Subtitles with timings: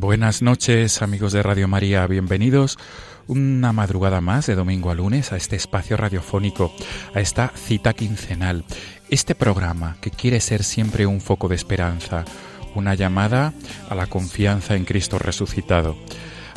[0.00, 2.78] Buenas noches amigos de Radio María, bienvenidos
[3.26, 6.72] una madrugada más de domingo a lunes a este espacio radiofónico,
[7.14, 8.64] a esta cita quincenal,
[9.10, 12.24] este programa que quiere ser siempre un foco de esperanza,
[12.74, 13.52] una llamada
[13.90, 15.98] a la confianza en Cristo resucitado.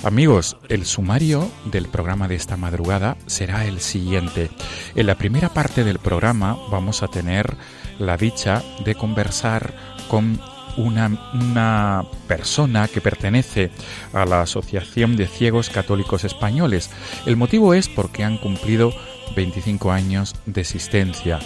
[0.05, 4.51] Amigos, el sumario del programa de esta madrugada será el siguiente.
[4.95, 7.57] En la primera parte del programa vamos a tener
[7.99, 9.73] la dicha de conversar
[10.07, 10.39] con
[10.77, 13.71] una, persona que pertenece
[14.13, 16.89] a la Asociación de Ciegos Católicos Españoles.
[17.25, 18.93] El motivo es porque han cumplido
[19.35, 21.39] 25 años de existencia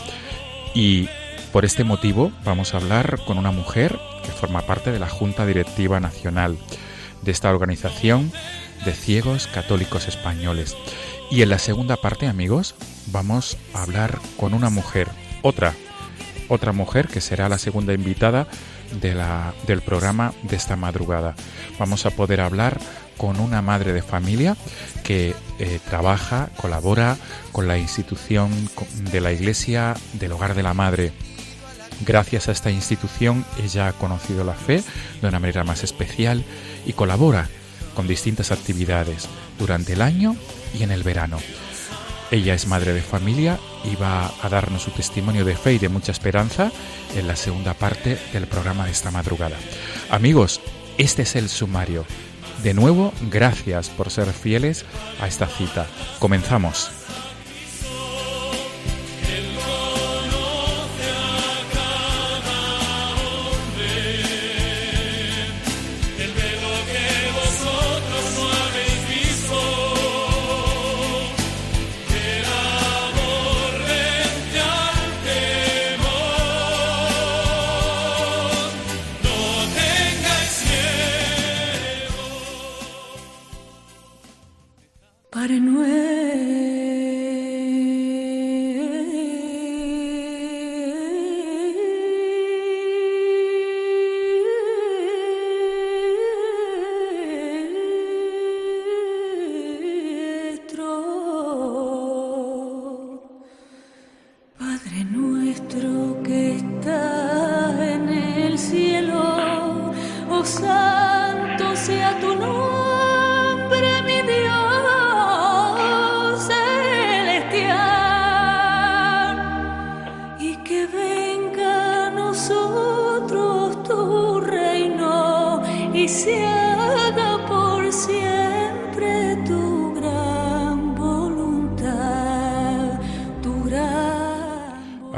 [0.74, 1.08] y
[1.52, 5.46] por este motivo vamos a hablar con una mujer que forma parte de la Junta
[5.46, 6.58] Directiva Nacional
[7.22, 8.32] de esta organización
[8.86, 10.76] de ciegos católicos españoles.
[11.32, 12.76] Y en la segunda parte, amigos,
[13.08, 15.10] vamos a hablar con una mujer,
[15.42, 15.74] otra,
[16.48, 18.48] otra mujer que será la segunda invitada
[19.02, 21.36] de la, del programa de esta madrugada.
[21.80, 22.80] Vamos a poder hablar
[23.18, 24.56] con una madre de familia
[25.04, 27.18] que eh, trabaja, colabora
[27.52, 28.52] con la institución
[29.12, 31.12] de la Iglesia del Hogar de la Madre.
[32.06, 34.84] Gracias a esta institución ella ha conocido la fe
[35.22, 36.44] de una manera más especial
[36.86, 37.50] y colabora
[37.96, 39.28] con distintas actividades
[39.58, 40.36] durante el año
[40.78, 41.40] y en el verano.
[42.30, 43.58] Ella es madre de familia
[43.96, 46.72] va a darnos su testimonio de fe y de mucha esperanza
[47.16, 49.58] en la segunda parte del programa de esta madrugada.
[50.10, 50.62] Amigos,
[50.98, 52.06] este es el sumario.
[52.64, 54.86] De nuevo, gracias por ser fieles
[55.22, 55.88] a esta cita.
[56.20, 56.97] Comenzamos.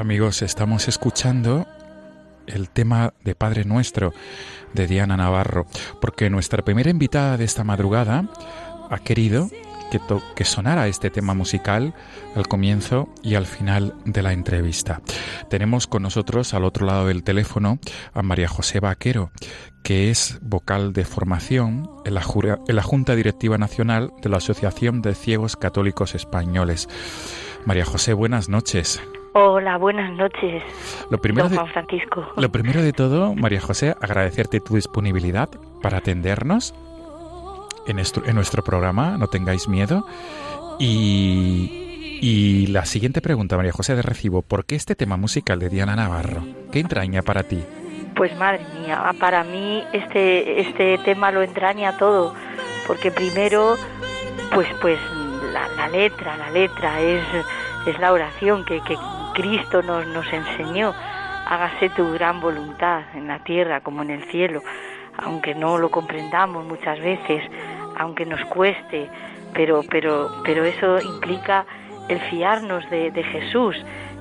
[0.10, 1.68] Amigos, estamos escuchando
[2.48, 4.12] el tema de Padre Nuestro
[4.74, 5.68] de Diana Navarro,
[6.02, 8.28] porque nuestra primera invitada de esta madrugada
[8.90, 9.52] ha querido
[9.92, 10.02] que,
[10.36, 11.94] que, sonara este tema musical
[12.36, 15.04] al comienzo y al final de la entrevista.
[15.48, 17.78] Tenemos con nosotros al otro lado del teléfono
[18.12, 19.30] a María José Vaquero,
[19.84, 22.24] que es vocal de formación en la,
[22.68, 26.90] en la Junta Directiva Nacional de la Asociación de Ciegos Católicos Españoles.
[27.64, 29.00] María José, buenas noches.
[29.34, 30.64] Hola, buenas noches.
[31.12, 32.22] Lo primero, don Juan Francisco.
[32.36, 35.50] De, lo primero de todo, María José, agradecerte tu disponibilidad
[35.84, 36.74] para atendernos
[37.88, 40.06] en nuestro, en nuestro programa, no tengáis miedo.
[40.80, 45.70] Y, y, la siguiente pregunta, María José de Recibo, ¿por qué este tema musical de
[45.70, 46.44] Diana Navarro?
[46.72, 47.64] ¿Qué entraña para ti?
[48.16, 52.34] Pues madre mía, para mí este, este tema lo entraña todo,
[52.88, 53.76] porque primero,
[54.54, 55.00] pues, pues
[55.54, 57.24] la, letra, la letra es,
[57.86, 58.98] es la oración que, que
[59.34, 60.94] Cristo nos, nos enseñó.
[61.46, 64.62] Hágase tu gran voluntad en la tierra como en el cielo,
[65.18, 67.44] aunque no lo comprendamos muchas veces,
[67.98, 69.10] aunque nos cueste,
[69.54, 71.66] pero, pero, pero eso implica
[72.08, 73.76] el fiarnos de, de Jesús,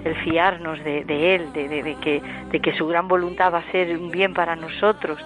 [0.04, 3.72] el fiarnos de, de Él, de, de, que, de que su gran voluntad va a
[3.72, 5.18] ser un bien para nosotros,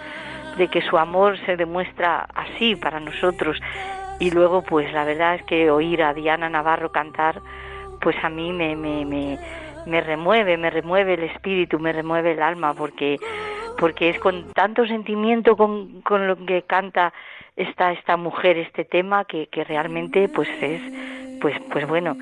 [0.57, 3.61] de que su amor se demuestra así para nosotros.
[4.19, 7.41] Y luego, pues la verdad es que oír a Diana Navarro cantar,
[8.01, 9.39] pues a mí me,
[9.87, 13.19] me remueve, me remueve el espíritu, me remueve el alma, porque,
[13.79, 17.13] porque es con tanto sentimiento con, con lo que canta
[17.57, 20.81] esta, esta mujer este tema que, que realmente pues es,
[21.41, 22.17] pues, pues bueno,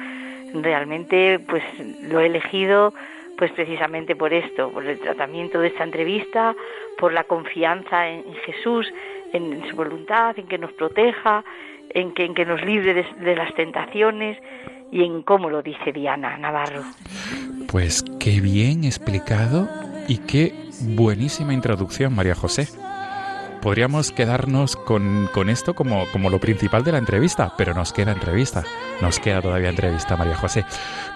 [0.54, 1.62] realmente pues
[2.02, 2.92] lo he elegido
[3.36, 6.54] pues precisamente por esto, por el tratamiento de esta entrevista,
[6.98, 8.92] por la confianza en Jesús,
[9.32, 11.42] en su voluntad, en que nos proteja,
[11.94, 14.38] en que, en que nos libre de, de las tentaciones
[14.92, 16.82] y en cómo lo dice Diana Navarro.
[17.68, 19.68] Pues qué bien explicado
[20.08, 22.68] y qué buenísima introducción, María José
[23.60, 28.12] podríamos quedarnos con, con esto como, como, lo principal de la entrevista, pero nos queda
[28.12, 28.64] entrevista,
[29.00, 30.64] nos queda todavía entrevista, María José.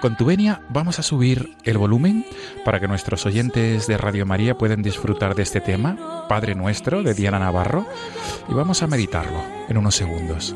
[0.01, 2.27] Con tu venia vamos a subir el volumen
[2.65, 7.15] para que nuestros oyentes de Radio María puedan disfrutar de este tema, Padre Nuestro, de
[7.15, 7.87] Diana Navarro,
[8.49, 10.55] y vamos a meditarlo en unos segundos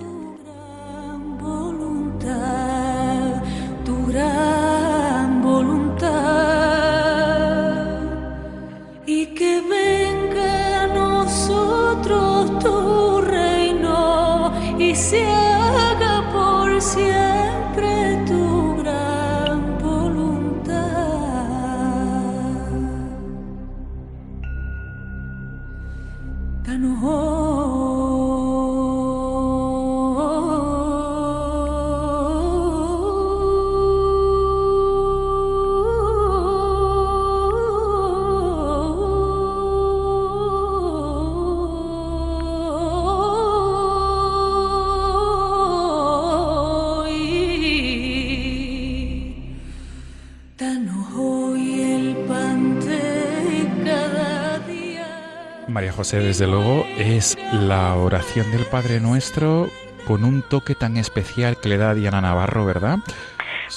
[12.09, 20.75] nosotros tu reino y se haga por siempre tu gran voluntad.
[26.65, 27.03] Danos
[55.87, 59.69] José, desde luego, es la oración del Padre Nuestro
[60.07, 62.99] con un toque tan especial que le da a Diana Navarro, ¿verdad?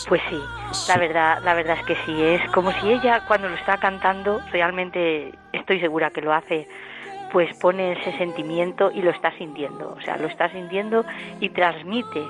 [0.08, 0.42] Pues sí,
[0.88, 4.42] la verdad, la verdad es que sí, es como si ella cuando lo está cantando,
[4.52, 6.68] realmente estoy segura que lo hace,
[7.32, 11.06] pues pone ese sentimiento y lo está sintiendo, o sea, lo está sintiendo
[11.40, 12.22] y transmite,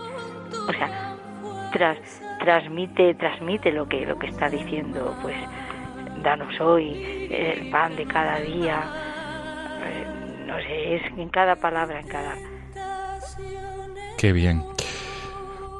[0.67, 1.15] o sea,
[1.71, 1.97] tras,
[2.39, 5.37] transmite, transmite lo que, lo que está diciendo, pues
[6.21, 9.10] danos hoy el pan de cada día,
[10.45, 12.35] no sé, es en cada palabra, en cada...
[14.17, 14.63] Qué bien.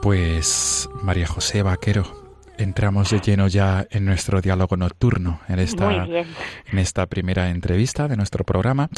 [0.02, 2.22] Pues María José Vaquero,
[2.58, 8.18] entramos de lleno ya en nuestro diálogo nocturno, en esta, en esta primera entrevista de
[8.18, 8.90] nuestro programa.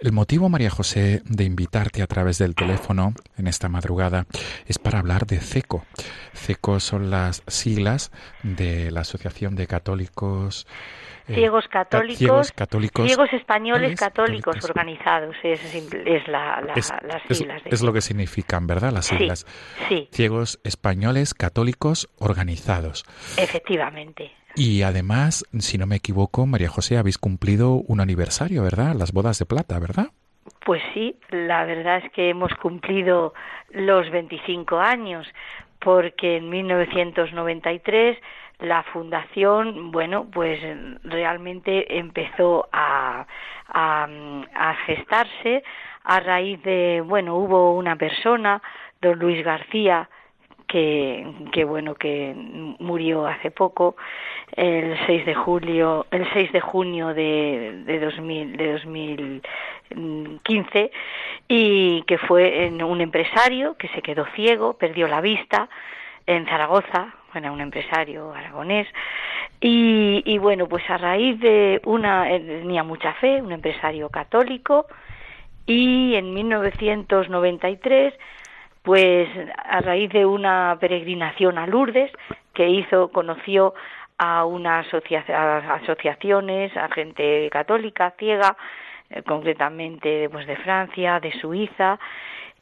[0.00, 4.26] El motivo, María José, de invitarte a través del teléfono en esta madrugada
[4.66, 5.84] es para hablar de CECO.
[6.34, 8.10] CECO son las siglas
[8.42, 10.66] de la Asociación de Católicos
[11.28, 12.52] eh, ciegos católicos,
[13.06, 17.62] ciegos, españoles católicos, organizados, es, es la, la, es, las siglas.
[17.66, 18.92] Es, lo que significan, ¿verdad?
[18.92, 19.46] Las siglas.
[19.88, 23.04] Sí, Ciegos españoles católicos organizados.
[23.36, 24.32] Efectivamente.
[24.54, 28.94] Y además, si no me equivoco, María José, habéis cumplido un aniversario, ¿verdad?
[28.94, 30.08] Las bodas de plata, ¿verdad?
[30.64, 33.34] Pues sí, la verdad es que hemos cumplido
[33.70, 35.26] los 25 años,
[35.78, 38.18] porque en 1993
[38.60, 40.60] la fundación, bueno, pues
[41.04, 43.26] realmente empezó a,
[43.68, 45.62] a, gestarse
[46.04, 48.62] a raíz de, bueno, hubo una persona,
[49.00, 50.08] don Luis García,
[50.66, 52.34] que, que bueno que
[52.78, 53.96] murió hace poco
[54.54, 60.90] el 6 de julio el 6 de junio de, de 2000 de 2015
[61.48, 65.70] y que fue un empresario que se quedó ciego perdió la vista
[66.26, 68.88] en Zaragoza era un empresario aragonés,
[69.60, 74.86] y, bueno, pues a raíz de una, tenía mucha fe, un empresario católico,
[75.66, 78.14] y en 1993,
[78.82, 82.10] pues a raíz de una peregrinación a Lourdes
[82.54, 83.74] que hizo, conoció
[84.16, 88.56] a unas asociaciones, a gente católica, ciega,
[89.10, 91.98] eh, concretamente pues de Francia, de Suiza,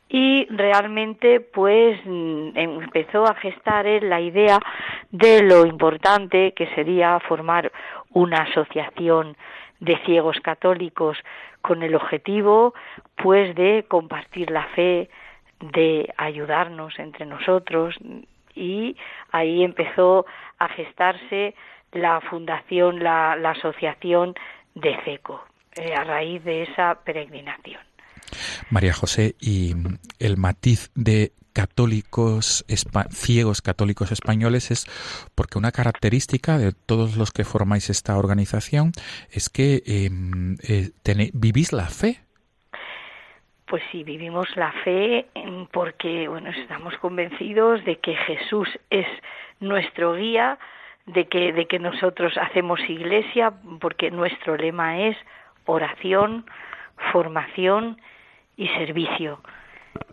[0.09, 4.59] y realmente pues mm, empezó a gestar la idea
[5.11, 7.73] de lo importante que sería formar
[8.11, 9.37] una asociación
[9.81, 11.19] de ciegos católicos
[11.61, 12.75] con el objetivo
[13.17, 15.11] pues de compartir la fe
[15.61, 17.97] de ayudarnos entre nosotros
[18.55, 18.97] y
[19.33, 20.27] ahí empezó
[20.59, 21.55] a gestarse
[21.93, 24.35] la fundación, la, asociación
[24.75, 25.45] de CECO,
[25.77, 27.81] eh, a raíz de esa peregrinación.
[28.71, 29.75] María José, y
[30.18, 32.66] el matiz de católicos
[33.11, 34.85] ciegos católicos españoles es
[35.35, 38.92] porque una característica de todos los que formáis esta organización
[39.30, 40.90] es que em, eh,
[41.33, 42.21] vivís la fe.
[43.66, 45.26] Pues sí, vivimos la fe
[45.73, 49.06] porque, bueno, estamos convencidos de que Jesús es
[49.59, 50.59] nuestro guía,
[51.06, 55.16] de que, de que nosotros hacemos iglesia, porque nuestro lema es
[55.64, 56.45] oración,
[57.12, 57.97] formación
[58.57, 59.41] y servicio.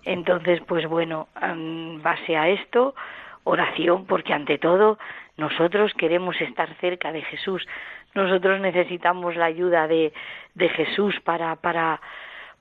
[0.03, 2.95] Entonces, pues bueno, en base a esto,
[3.43, 4.97] oración, porque ante todo
[5.37, 7.65] nosotros queremos estar cerca de Jesús.
[8.13, 10.13] Nosotros necesitamos la ayuda de,
[10.53, 11.99] de Jesús para, para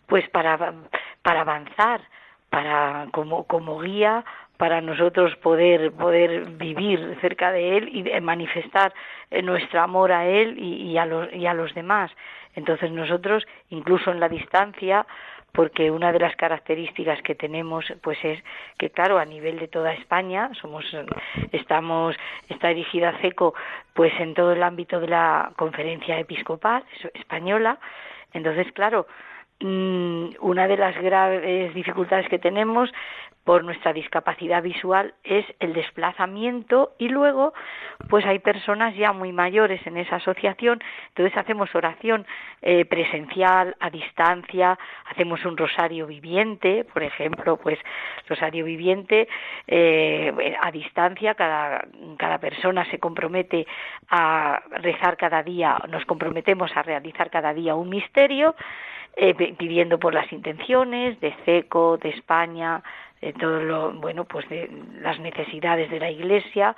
[0.07, 0.75] pues para,
[1.23, 2.01] para avanzar,
[2.51, 4.25] para como, como guía
[4.63, 8.95] para nosotros poder poder vivir cerca de él y manifestar
[9.43, 12.13] nuestro amor a él y, a los, y a los demás.
[12.55, 15.05] Entonces nosotros, incluso en la distancia,
[15.53, 18.43] porque una de las características que tenemos pues es
[18.79, 20.85] que claro a nivel de toda España somos
[21.53, 22.17] estamos
[22.49, 23.55] está dirigida CECO
[23.93, 27.79] pues en todo el ámbito de la conferencia episcopal española.
[28.33, 29.07] Entonces claro
[29.63, 32.91] Mm, una de las graves dificultades que tenemos
[33.45, 37.53] por nuestra discapacidad visual es el desplazamiento y luego
[38.09, 42.25] pues hay personas ya muy mayores en esa asociación entonces hacemos oración
[42.61, 47.79] eh, presencial a distancia hacemos un rosario viviente por ejemplo pues
[48.29, 49.29] rosario viviente
[49.67, 51.85] eh, a distancia cada
[52.19, 53.67] cada persona se compromete
[54.09, 58.55] a rezar cada día nos comprometemos a realizar cada día un misterio
[59.15, 62.83] eh, pidiendo por las intenciones de CECO, de España,
[63.23, 64.69] de todo lo, bueno, pues de
[65.01, 66.77] las necesidades de la Iglesia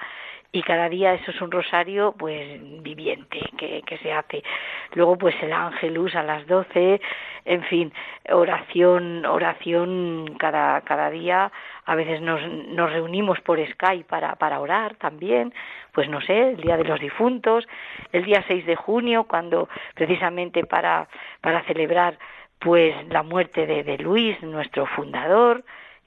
[0.55, 4.45] y cada día eso es un rosario pues viviente que, que se hace.
[4.93, 7.01] Luego pues el ángelus a las doce,
[7.45, 7.93] en fin,
[8.31, 11.51] oración, oración cada, cada día,
[11.87, 15.53] a veces nos, nos reunimos por Skype para, para orar también,
[15.93, 17.67] pues no sé, el Día de los Difuntos,
[18.13, 21.09] el día 6 de junio, cuando precisamente para,
[21.41, 22.17] para celebrar
[22.61, 25.65] pues la muerte de, de Luis, nuestro fundador,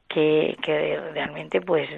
[0.08, 1.90] que, que realmente pues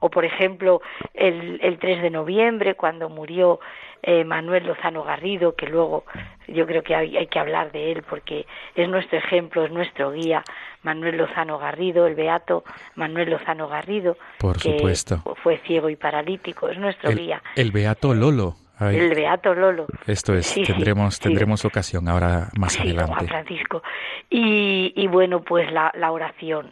[0.00, 0.80] o por ejemplo
[1.14, 3.60] el, el 3 de noviembre cuando murió
[4.02, 6.04] eh, Manuel Lozano Garrido que luego
[6.48, 10.12] yo creo que hay, hay, que hablar de él porque es nuestro ejemplo es nuestro
[10.12, 10.42] guía
[10.82, 12.64] Manuel Lozano Garrido el beato
[12.96, 15.22] Manuel Lozano Garrido por que supuesto.
[15.42, 17.42] fue ciego y paralítico es nuestro guía.
[17.56, 19.86] el beato Lolo el Beato Lolo.
[20.06, 23.12] Esto es, tendremos, tendremos ocasión ahora más adelante.
[23.12, 23.82] Juan Francisco.
[24.28, 26.70] Y, y, bueno, pues la, la oración,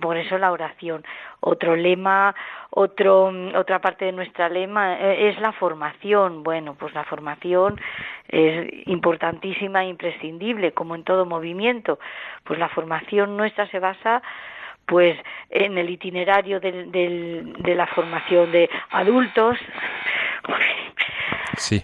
[0.00, 1.04] por, eso la oración.
[1.40, 2.34] Otro lema,
[2.70, 6.42] otro, otra parte de nuestra lema eh, es la formación.
[6.42, 7.80] Bueno, pues la formación
[8.28, 11.98] es importantísima e imprescindible, como en todo movimiento.
[12.44, 14.22] Pues la formación nuestra se basa
[14.86, 15.18] pues
[15.50, 19.58] en el itinerario del, del, de la formación de adultos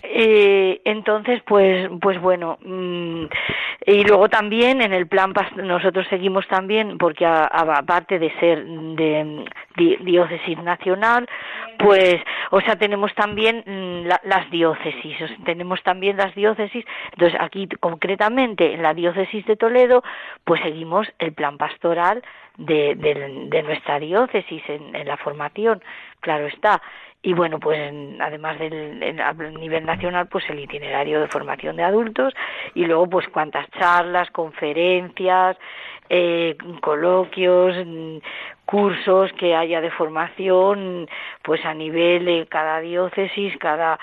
[0.02, 3.25] Eh, entonces, pues, pues bueno, mm,
[3.87, 9.45] y luego también en el plan nosotros seguimos también porque aparte de ser de,
[9.76, 11.28] diócesis nacional,
[11.78, 12.16] pues,
[12.50, 16.85] o sea, tenemos también mm, las diócesis, tenemos también las diócesis.
[17.12, 20.02] Entonces, aquí concretamente en la diócesis de Toledo,
[20.45, 22.23] pues seguimos el plan pastoral
[22.59, 25.83] de, de, nuestra diócesis en, en la formación,
[26.21, 26.83] claro está
[27.23, 27.81] y bueno pues
[28.21, 32.35] además del a nivel nacional pues el itinerario de formación de adultos
[32.75, 35.57] y luego pues cuántas charlas conferencias
[36.11, 38.17] eh, coloquios mm,
[38.67, 41.09] cursos que haya de formación
[41.43, 43.99] pues a nivel de cada diócesis cada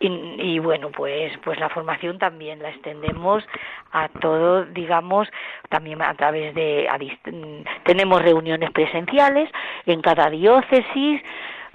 [0.00, 3.42] y, bueno pues pues la formación también la extendemos
[3.90, 5.26] a todo digamos
[5.70, 6.86] también a través de
[7.24, 9.50] mm, tenemos reuniones presenciales
[9.86, 11.22] en cada diócesis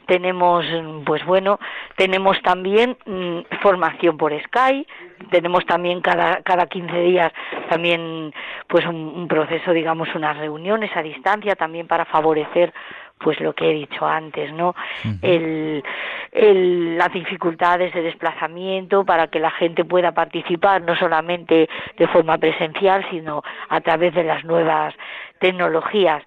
[0.05, 0.65] tenemos
[1.05, 1.59] pues bueno
[1.95, 4.85] tenemos también mm, formación por Sky
[5.31, 7.31] tenemos también cada cada 15 días
[7.69, 8.33] también
[8.67, 12.73] pues un, proceso digamos unas reuniones a distancia también para favorecer
[13.19, 14.75] pues lo que he dicho antes no
[15.21, 15.83] el,
[16.31, 22.37] el, las dificultades de desplazamiento para que la gente pueda participar no solamente de forma
[22.37, 24.93] presencial sino a través de las nuevas
[25.39, 26.23] tecnologías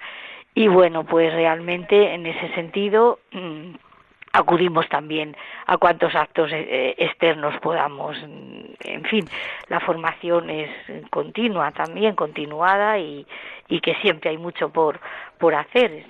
[0.57, 3.75] y bueno, pues realmente en ese sentido mm,
[4.33, 5.37] acudimos también
[5.67, 8.17] a cuantos actos eh, externos podamos.
[8.81, 9.27] En fin,
[9.69, 10.71] la formación es
[11.11, 13.27] continua también, continuada y,
[13.69, 14.99] y que siempre hay mucho por,
[15.37, 16.07] por hacer.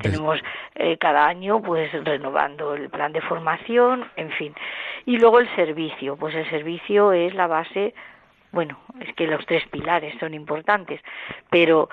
[0.00, 0.40] Tenemos
[0.74, 4.54] eh, cada año pues renovando el plan de formación, en fin.
[5.06, 7.94] Y luego el servicio, pues el servicio es la base,
[8.50, 11.00] bueno, es que los tres pilares son importantes,
[11.48, 11.88] pero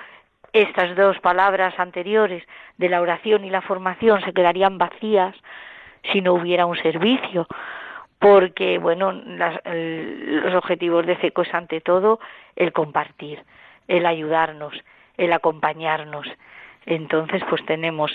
[0.53, 2.43] estas dos palabras anteriores
[2.77, 5.35] de la oración y la formación se quedarían vacías
[6.11, 7.47] si no hubiera un servicio,
[8.19, 12.19] porque bueno, los objetivos de CECO es ante todo
[12.55, 13.43] el compartir,
[13.87, 14.73] el ayudarnos,
[15.17, 16.27] el acompañarnos.
[16.85, 18.11] Entonces, pues tenemos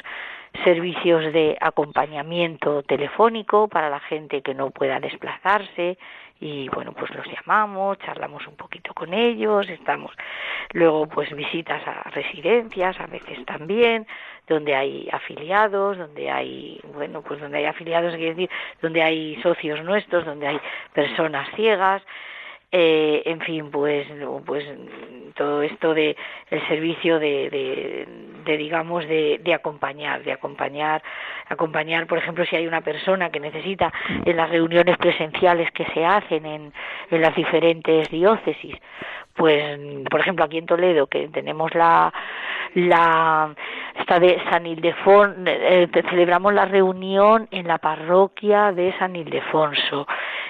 [0.65, 5.99] servicios de acompañamiento telefónico para la gente que no pueda desplazarse
[6.41, 10.13] y bueno, pues los llamamos, charlamos un poquito con ellos, estamos
[10.73, 14.07] luego pues visitas a residencias a veces también,
[14.47, 18.51] donde hay afiliados, donde hay, bueno, pues donde hay afiliados, quiere decir,
[18.83, 20.61] donde hay socios nuestros, donde hay
[20.93, 22.03] personas ciegas,
[22.79, 24.07] eh, en fin, pues,
[24.45, 24.63] pues
[25.35, 26.15] todo esto de
[26.51, 28.07] el servicio de,
[28.45, 31.03] de, digamos de, de, acompañar, de acompañar,
[31.49, 33.91] acompañar, por ejemplo, si hay una persona que necesita
[34.27, 36.73] en las reuniones presenciales que se hacen en,
[37.11, 38.77] en las diferentes diócesis,
[39.35, 39.79] pues,
[40.11, 42.13] por ejemplo, aquí en Toledo que tenemos la
[42.75, 43.55] la
[43.99, 50.07] esta de San Ildefonso, eh, celebramos la reunión en la parroquia de San Ildefonso.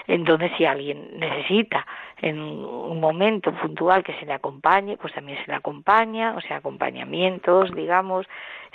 [0.09, 1.87] Entonces, si alguien necesita
[2.23, 6.57] en un momento puntual que se le acompañe, pues también se le acompaña, o sea,
[6.57, 8.27] acompañamientos, digamos,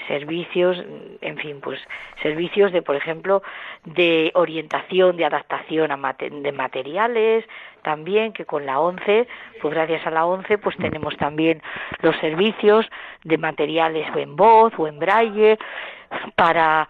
[0.08, 0.78] servicios,
[1.22, 1.80] en fin, pues
[2.22, 3.42] servicios de, por ejemplo,
[3.84, 7.46] de orientación, de adaptación a de materiales,
[7.82, 9.28] también que con la ONCE,
[9.62, 11.62] pues gracias a la ONCE, pues tenemos también
[12.02, 12.88] los servicios
[13.24, 15.58] de materiales o en voz o en braille
[16.36, 16.88] para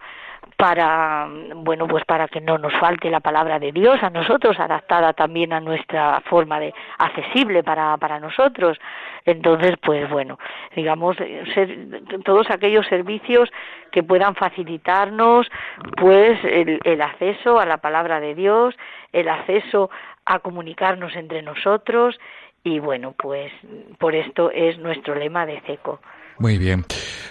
[0.62, 1.26] para
[1.56, 5.52] bueno pues para que no nos falte la palabra de Dios a nosotros adaptada también
[5.52, 8.78] a nuestra forma de accesible para para nosotros.
[9.24, 10.38] Entonces pues bueno
[10.76, 11.16] digamos
[12.24, 13.50] todos aquellos servicios
[13.90, 15.50] que puedan facilitarnos
[15.96, 18.76] pues el, el acceso a la palabra de Dios
[19.12, 19.90] el acceso
[20.26, 22.20] a comunicarnos entre nosotros
[22.62, 23.50] y bueno pues
[23.98, 25.98] por esto es nuestro lema de CECO
[26.42, 26.84] muy bien,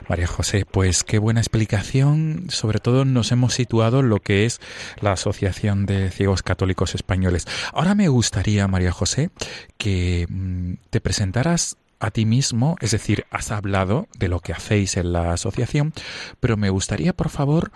[0.08, 2.46] María José, pues qué buena explicación.
[2.48, 4.62] Sobre todo nos hemos situado en lo que es
[5.02, 7.46] la Asociación de Ciegos Católicos Españoles.
[7.74, 9.30] Ahora me gustaría, María José,
[9.78, 14.96] que mm, te presentaras a ti mismo, es decir, has hablado de lo que hacéis
[14.96, 15.92] en la asociación,
[16.40, 17.74] pero me gustaría, por favor,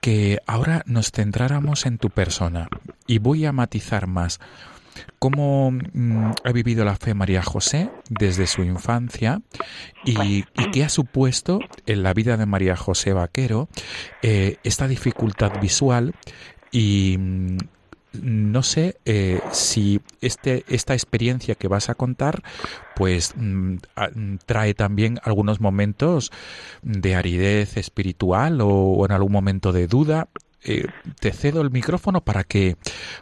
[0.00, 2.70] que ahora nos centráramos en tu persona
[3.06, 4.40] y voy a matizar más.
[5.18, 9.40] ¿Cómo mm, ha vivido la fe María José desde su infancia
[10.04, 13.68] y, qué ha supuesto en la vida de María José Vaquero
[14.22, 16.14] eh, esta dificultad visual
[16.70, 17.58] y mm,
[18.20, 22.42] no sé eh, si este, esta experiencia que vas a contar
[22.94, 23.76] pues mm,
[24.44, 26.30] trae también algunos momentos
[26.82, 30.28] de aridez espiritual o en algún momento de duda
[30.64, 30.86] eh,
[31.20, 32.76] te cedo el micrófono para que,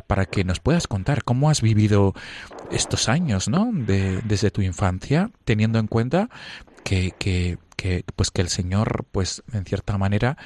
[0.06, 2.14] para que nos puedas contar cómo has vivido
[2.70, 3.70] estos años, ¿no?
[3.72, 6.28] De, desde tu infancia, teniendo en cuenta
[6.84, 10.36] que, que, que, pues que el Señor, pues en cierta manera,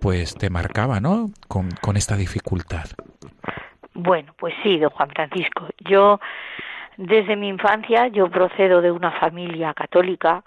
[0.00, 1.30] pues te marcaba, ¿no?
[1.48, 2.86] Con, con esta dificultad.
[3.94, 5.68] Bueno, pues sí, don Juan Francisco.
[5.88, 6.18] Yo,
[6.96, 10.42] desde mi infancia, yo procedo de una familia católica,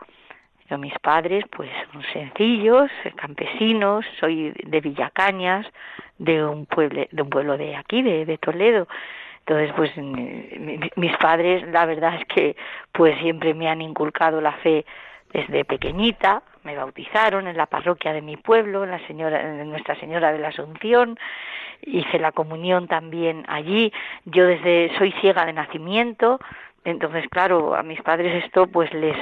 [0.69, 5.67] yo, mis padres, pues, son sencillos, campesinos, soy de Villacañas,
[6.17, 8.87] de un pueblo, de un pueblo de aquí, de, de Toledo.
[9.45, 9.91] Entonces, pues,
[10.95, 12.55] mis padres, la verdad es que,
[12.91, 14.85] pues, siempre me han inculcado la fe
[15.31, 16.41] desde pequeñita.
[16.63, 20.47] Me bautizaron en la parroquia de mi pueblo, en la señora, Nuestra Señora de la
[20.47, 21.19] Asunción.
[21.83, 23.93] Hice la comunión también allí.
[24.25, 26.39] Yo desde soy ciega de nacimiento,
[26.85, 29.17] entonces, claro, a mis padres esto pues les,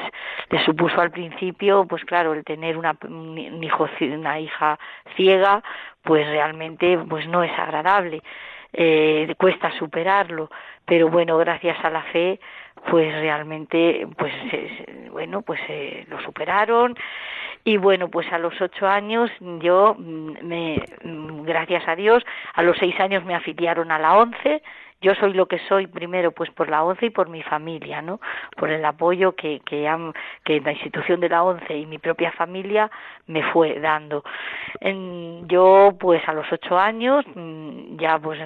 [0.65, 4.77] supuso al principio, pues claro, el tener una, un hijo, una hija
[5.15, 5.63] ciega,
[6.03, 8.21] pues realmente pues no es agradable,
[8.73, 10.49] eh, cuesta superarlo,
[10.85, 12.39] pero bueno, gracias a la fe,
[12.89, 14.33] pues realmente, pues
[15.11, 16.95] bueno, pues eh, lo superaron.
[17.65, 22.61] Y bueno, pues a los ocho años yo, mm, me, mm, gracias a Dios, a
[22.61, 24.61] los seis años me afiliaron a la once,
[25.03, 28.21] yo soy lo que soy primero pues por la ONCE y por mi familia, ¿no?
[28.55, 30.13] Por el apoyo que, que, han,
[30.45, 32.89] que la institución de la ONCE y mi propia familia
[33.27, 34.23] me fue dando.
[34.79, 38.39] En, yo pues a los ocho años mm, ya pues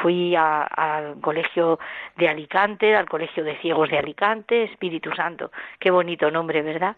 [0.00, 1.80] fui al colegio
[2.16, 5.50] de Alicante, al colegio de ciegos de Alicante, Espíritu Santo,
[5.80, 6.96] qué bonito nombre, ¿verdad?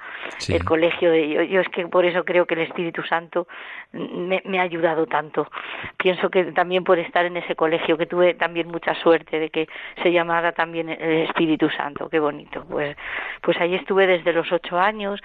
[0.49, 3.47] El colegio de yo, yo, es que por eso creo que el Espíritu Santo
[3.93, 5.49] me, me ha ayudado tanto.
[5.97, 9.69] Pienso que también por estar en ese colegio que tuve también mucha suerte de que
[10.03, 12.65] se llamara también el Espíritu Santo, qué bonito.
[12.69, 12.97] Pues,
[13.41, 15.21] pues ahí estuve desde los ocho años.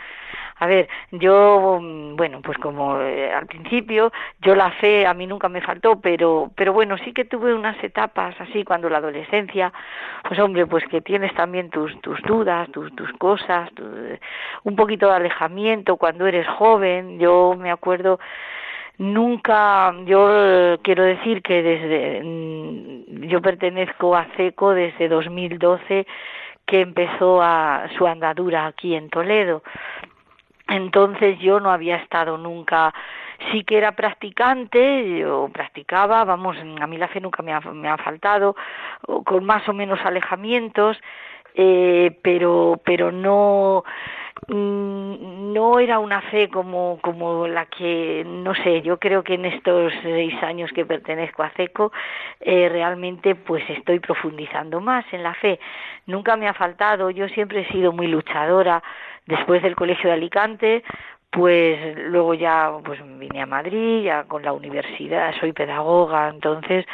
[0.59, 1.79] A ver, yo,
[2.15, 6.51] bueno, pues como eh, al principio, yo la fe a mí nunca me faltó, pero,
[6.55, 9.71] pero bueno, sí que tuve unas etapas así cuando la adolescencia,
[10.27, 13.69] pues hombre, pues que tienes también tus, tus dudas, tus, tus cosas,
[14.63, 17.19] un poquito de alejamiento cuando eres joven.
[17.19, 18.19] Yo me acuerdo
[18.97, 26.05] nunca yo quiero decir que desde mm, yo pertenezco a CECO desde 2012
[26.65, 29.63] que empezó a su andadura aquí en Toledo.
[30.67, 32.93] Entonces yo no había estado nunca
[33.51, 37.87] sí que era practicante, yo practicaba, vamos, a mí la fe nunca me ha, me
[37.87, 38.55] ha faltado,
[39.25, 40.97] con más o menos alejamientos,
[41.53, 43.83] eh, pero, pero no,
[44.47, 49.93] no era una fe como, como la que, no sé, yo creo que en estos
[50.01, 51.91] seis años que pertenezco a CECO,
[52.39, 55.59] eh, realmente pues estoy profundizando más en la fe.
[56.05, 58.83] Nunca me ha faltado, yo siempre he sido muy luchadora.
[59.25, 60.83] Después del Colegio de Alicante,
[61.29, 66.85] pues luego ya pues vine a Madrid, ya con la universidad, soy pedagoga, entonces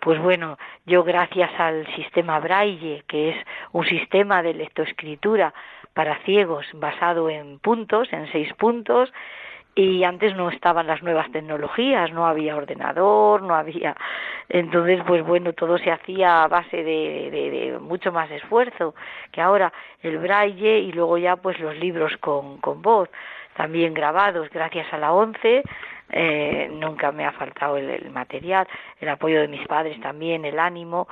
[0.00, 3.36] pues bueno, yo gracias al sistema Braille, que es
[3.72, 5.52] un sistema de lectoescritura
[5.94, 9.12] para ciegos basado en puntos, en seis puntos,
[9.78, 13.96] y antes no estaban las nuevas tecnologías, no había ordenador, no había.
[14.48, 18.96] Entonces, pues bueno, todo se hacía a base de, de, mucho más esfuerzo
[19.30, 19.72] que ahora
[20.02, 23.08] el braille y luego ya pues los libros con, con voz,
[23.54, 25.62] también grabados gracias a la ONCE.
[26.10, 28.66] Eh, nunca me ha faltado el, el, material,
[29.00, 31.06] el apoyo de mis padres también, el ánimo.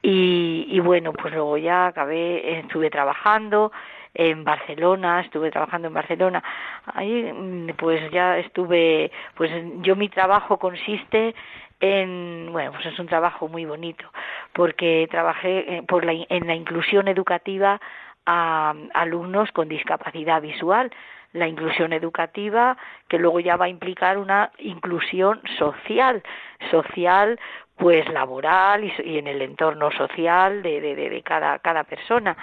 [0.00, 3.70] Y, y bueno, pues luego ya acabé, estuve trabajando,
[4.14, 6.42] en Barcelona, estuve trabajando en Barcelona.
[6.86, 9.50] Ahí mm, pues ya estuve, pues
[9.82, 11.34] yo mi trabajo consiste
[11.80, 14.10] en, bueno, pues es un trabajo muy bonito,
[14.52, 17.80] porque trabajé eh, por la, en la inclusión educativa
[18.26, 20.90] a alumnos con discapacidad visual,
[21.32, 22.76] la inclusión educativa
[23.08, 26.22] que luego ya va a implicar una inclusión social,
[26.70, 27.38] social
[27.76, 32.36] pues laboral y, en el entorno social de, de, de, cada, cada persona,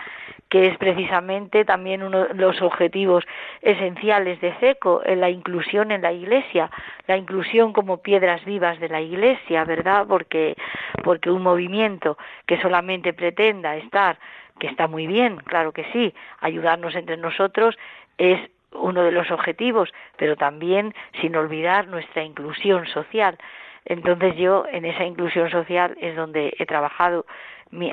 [0.50, 3.26] que es precisamente también uno de los objetivos
[3.62, 6.70] esenciales de CECO, en la inclusión en la Iglesia,
[7.08, 10.06] la inclusión como piedras vivas de la Iglesia, ¿verdad?
[10.08, 10.56] Porque,
[11.04, 14.18] porque un movimiento que solamente pretenda estar,
[14.60, 17.78] que está muy bien, claro que sí, ayudarnos entre nosotros,
[18.18, 18.40] es
[18.72, 23.38] uno de los objetivos, pero también sin olvidar nuestra inclusión social.
[23.86, 27.26] Entonces yo en esa inclusión social es donde he trabajado.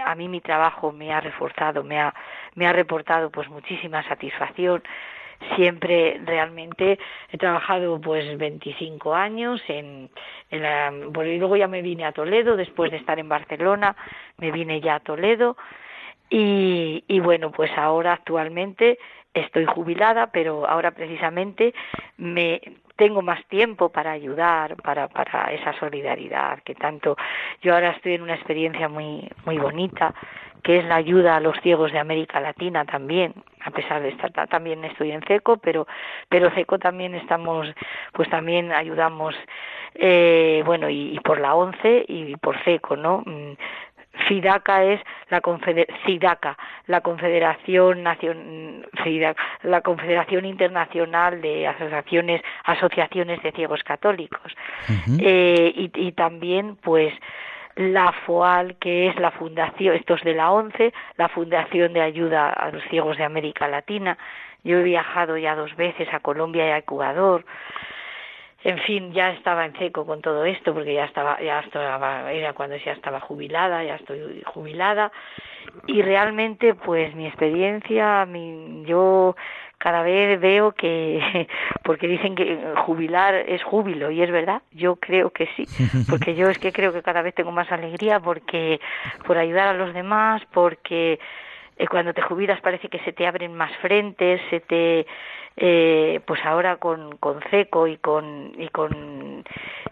[0.05, 2.15] a mí mi trabajo me ha reforzado, me ha,
[2.55, 4.83] me ha reportado pues muchísima satisfacción.
[5.57, 6.99] Siempre realmente
[7.31, 10.09] he trabajado pues 25 años en,
[10.51, 13.97] en la, y luego ya me vine a Toledo después de estar en Barcelona,
[14.39, 15.57] me vine ya a Toledo
[16.31, 18.99] y, y bueno pues ahora actualmente
[19.35, 21.75] estoy jubilada, pero ahora precisamente
[22.19, 22.61] me
[22.97, 27.17] tengo más tiempo para ayudar, para, para esa solidaridad que tanto
[27.63, 30.15] yo ahora estoy en una experiencia muy muy bonita
[30.63, 34.31] que es la ayuda a los ciegos de América Latina también, a pesar de estar
[34.49, 35.87] también estoy en CECO, pero
[36.29, 37.67] pero CECO también estamos
[38.13, 39.35] pues también ayudamos
[39.95, 43.25] eh, bueno y, y, por la ONCE y por CECO, ¿no?
[44.29, 45.41] FIDACA es la
[46.05, 48.87] CIDACA, la Confederación Nacion,
[49.63, 54.53] la Confederación Internacional de Asociaciones Asociaciones de Ciegos Católicos.
[55.19, 57.13] Eh, y, y, también pues
[57.77, 62.71] la FOAL que es la fundación estos de la ONCE la Fundación de Ayuda a
[62.71, 64.19] los Ciegos de América Latina.
[64.63, 67.45] Yo he viajado ya dos veces a Colombia y a Ecuador
[68.65, 72.53] en fin, ya estaba en seco con todo esto porque ya estaba, ya estaba, era
[72.53, 75.11] cuando ya estaba jubilada, ya estoy jubilada.
[75.87, 79.35] Y realmente pues mi experiencia, mi, yo
[79.79, 81.49] cada vez veo que,
[81.83, 85.67] porque dicen que jubilar es júbilo y es verdad, yo creo que sí,
[86.09, 88.81] porque yo es que creo que cada vez tengo más alegría porque
[89.27, 91.19] por ayudar a los demás, porque
[91.77, 95.07] eh, cuando te jubilas parece que se te abren más frentes, se te
[95.57, 99.45] eh, pues ahora con, con CECO y con y con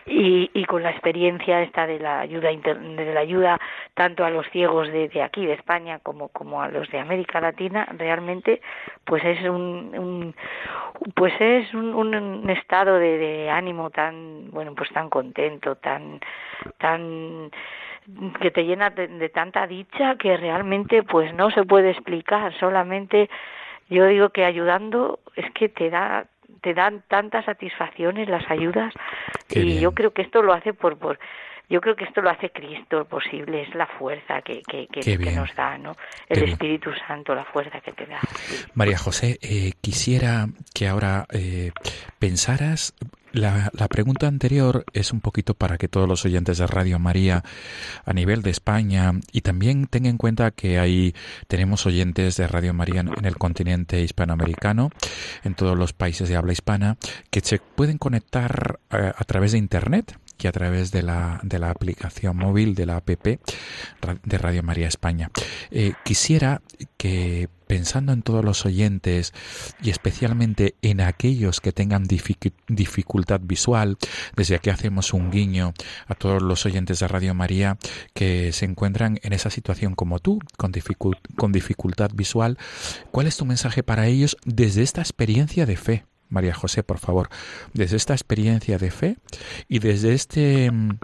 [0.06, 3.60] y, y, con la experiencia esta de la ayuda de la ayuda
[3.92, 7.42] tanto a los ciegos de, de, aquí de España como como a los de América
[7.42, 8.62] Latina realmente
[9.04, 10.34] pues es un, un
[11.14, 16.20] pues es un, un estado de, de, ánimo tan bueno pues tan contento tan
[16.78, 17.50] tan
[18.40, 23.28] que te llena de, de tanta dicha que realmente pues no se puede explicar solamente
[23.88, 26.26] yo digo que ayudando es que te da
[26.62, 28.92] te dan tantas satisfacciones las ayudas
[29.48, 31.18] y yo creo que esto lo hace por, por
[31.70, 35.54] yo creo que esto lo hace Cristo posible, es la fuerza que, que, que, nos
[35.54, 35.96] da, ¿no?
[36.28, 38.18] El Espíritu Santo, la fuerza que te da.
[38.74, 41.70] María José, eh, quisiera que ahora eh,
[42.18, 42.92] pensaras
[43.32, 47.44] la, la, pregunta anterior es un poquito para que todos los oyentes de Radio María
[48.04, 51.14] a nivel de España y también tengan en cuenta que ahí
[51.48, 54.90] tenemos oyentes de Radio María en, el continente hispanoamericano,
[55.44, 56.96] en todos los países de habla hispana,
[57.30, 61.58] que se pueden conectar eh, a través de Internet y a través de la, de
[61.58, 65.30] la aplicación móvil de la app de Radio María España.
[65.70, 66.62] Eh, quisiera
[66.96, 69.32] que pensando en todos los oyentes
[69.80, 73.96] y especialmente en aquellos que tengan dificultad visual,
[74.34, 75.72] desde aquí hacemos un guiño
[76.08, 77.78] a todos los oyentes de Radio María
[78.12, 80.72] que se encuentran en esa situación como tú, con
[81.52, 82.58] dificultad visual,
[83.12, 86.09] ¿cuál es tu mensaje para ellos desde esta experiencia de fe?
[86.30, 87.28] María José, por favor,
[87.74, 89.16] desde esta experiencia de fe
[89.68, 90.98] y desde este mm,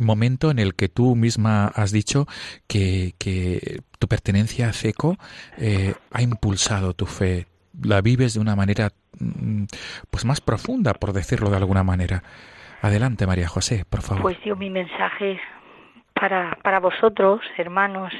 [0.00, 2.26] momento en el que tú misma has dicho
[2.66, 5.16] que, que tu pertenencia a CECO
[5.58, 7.46] eh, ha impulsado tu fe,
[7.82, 9.64] la vives de una manera mm,
[10.10, 12.22] pues más profunda, por decirlo de alguna manera.
[12.80, 14.22] Adelante, María José, por favor.
[14.22, 15.40] Pues yo mi mensaje
[16.14, 18.12] para, para vosotros, hermanos,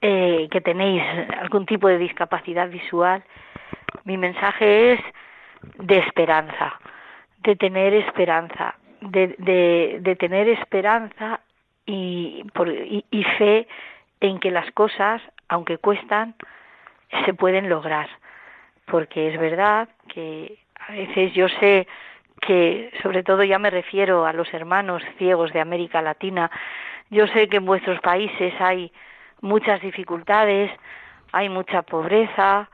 [0.00, 1.02] eh, que tenéis
[1.40, 3.22] algún tipo de discapacidad visual,
[4.04, 5.00] mi mensaje es
[5.78, 6.80] de esperanza,
[7.38, 11.40] de tener esperanza, de, de, tener esperanza
[11.86, 13.66] y, por, y fe
[14.20, 16.34] en que las cosas, aunque cuestan,
[17.24, 18.08] se pueden lograr.
[18.86, 21.86] Porque es verdad que a veces yo sé
[22.40, 26.50] que, sobre todo ya me refiero a los hermanos ciegos de América Latina,
[27.10, 28.92] yo sé que en vuestros países hay
[29.40, 30.70] muchas dificultades,
[31.32, 32.68] hay mucha pobreza,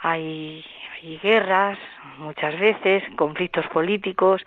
[0.00, 1.78] hay, hay guerras,
[2.18, 4.44] muchas veces, conflictos políticos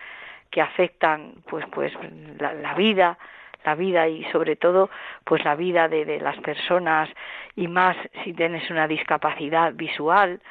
[0.50, 1.94] que afectan pues pues
[2.40, 3.18] la, la vida,
[3.64, 4.90] la vida y sobre todo
[5.24, 7.10] pues la vida de, de, las personas
[7.56, 10.42] y más si tienes una discapacidad visual.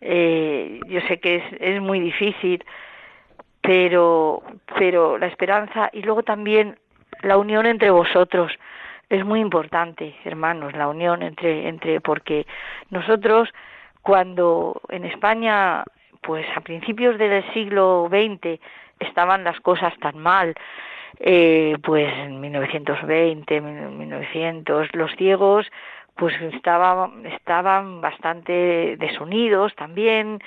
[0.00, 2.64] Eh, yo sé que es, es muy difícil,
[3.60, 4.42] pero,
[4.78, 6.78] pero la esperanza y luego también
[7.22, 8.52] la unión entre vosotros
[9.08, 12.46] es muy importante, hermanos, la unión entre, entre, porque
[12.90, 13.48] nosotros
[14.08, 15.84] cuando en España,
[16.22, 18.58] pues a principios del siglo XX,
[18.98, 20.54] estaban las cosas tan mal,
[21.20, 25.70] eh, pues en 1920, 1900, los ciegos
[26.14, 30.38] pues estaban, estaban bastante desunidos también,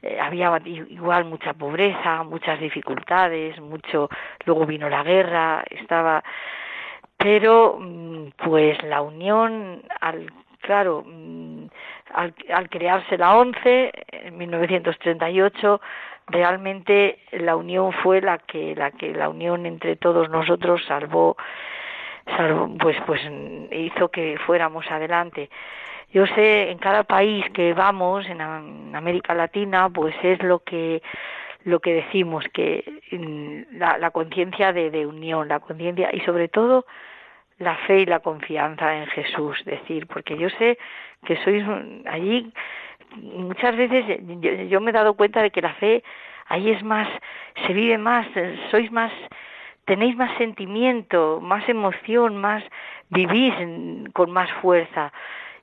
[0.00, 4.08] eh, había igual mucha pobreza, muchas dificultades, mucho,
[4.46, 6.24] luego vino la guerra, estaba,
[7.18, 10.32] pero mm, pues la unión al
[10.64, 11.66] claro, mm,
[12.14, 15.80] al, al crearse la ONCE en 1938
[16.26, 21.36] realmente la unión fue la que la que la unión entre todos nosotros salvó
[22.80, 23.20] pues pues
[23.70, 25.50] hizo que fuéramos adelante.
[26.12, 31.02] Yo sé en cada país que vamos en América Latina pues es lo que
[31.64, 36.48] lo que decimos que mm, la, la conciencia de, de unión la conciencia y sobre
[36.48, 36.86] todo
[37.58, 40.78] la fe y la confianza en Jesús, decir, porque yo sé
[41.24, 41.64] que sois
[42.06, 42.52] allí,
[43.16, 44.04] muchas veces
[44.68, 46.02] yo, me he dado cuenta de que la fe
[46.46, 47.08] ahí es más,
[47.66, 48.26] se vive más,
[48.70, 49.12] sois más,
[49.84, 52.62] tenéis más sentimiento, más emoción, más,
[53.10, 53.54] vivís
[54.12, 55.12] con más fuerza.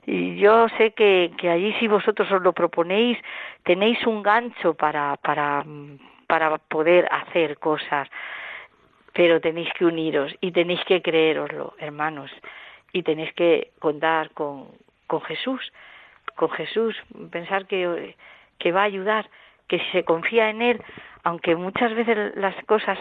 [0.04, 3.18] Y yo sé que, que allí si vosotros os lo proponéis,
[3.62, 5.64] tenéis un gancho para, para,
[6.26, 8.08] para poder hacer cosas
[9.12, 12.30] pero tenéis que uniros y tenéis que creeroslo, hermanos,
[12.92, 14.68] y tenéis que contar con,
[15.06, 15.72] con Jesús,
[16.34, 16.96] con Jesús,
[17.30, 18.16] pensar que,
[18.58, 19.28] que va a ayudar,
[19.68, 20.82] que si se confía en Él,
[21.24, 22.98] aunque muchas veces las cosas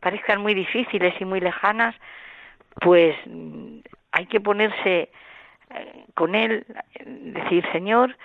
[0.00, 1.94] parezcan muy difíciles y muy lejanas,
[2.80, 3.16] pues
[4.12, 5.10] hay que ponerse
[5.70, 6.64] eh, con Él,
[7.04, 8.16] decir, Señor,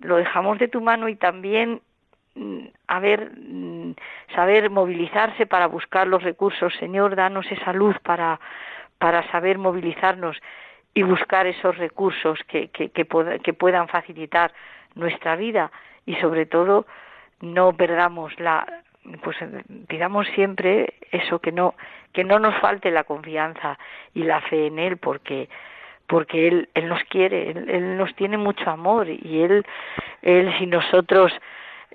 [0.00, 1.80] lo dejamos de tu mano y también
[2.34, 3.94] Mm, a ver, mm,
[4.34, 6.74] saber movilizarse para buscar los recursos.
[6.80, 8.40] Señor, danos esa luz para,
[8.98, 10.36] para saber movilizarnos
[10.94, 13.06] y buscar esos recursos que, que, que,
[13.42, 14.52] que puedan facilitar
[14.94, 15.70] nuestra vida
[16.06, 16.86] y sobre todo
[17.40, 18.66] no perdamos la,
[19.22, 19.36] pues
[19.88, 21.74] pidamos siempre eso que no
[22.12, 23.78] que no nos falte la confianza
[24.14, 25.48] y la fe en él porque
[26.06, 29.66] porque él él nos quiere él, nos tiene mucho amor y él
[30.22, 31.32] él si nosotros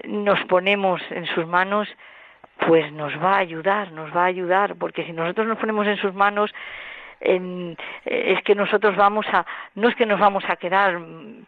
[0.06, 1.88] nos ponemos en sus manos
[2.68, 5.98] pues nos va a ayudar nos va a ayudar porque si nosotros nos ponemos en
[5.98, 6.54] sus manos
[7.22, 11.00] en, es que nosotros vamos a no es que nos vamos a quedar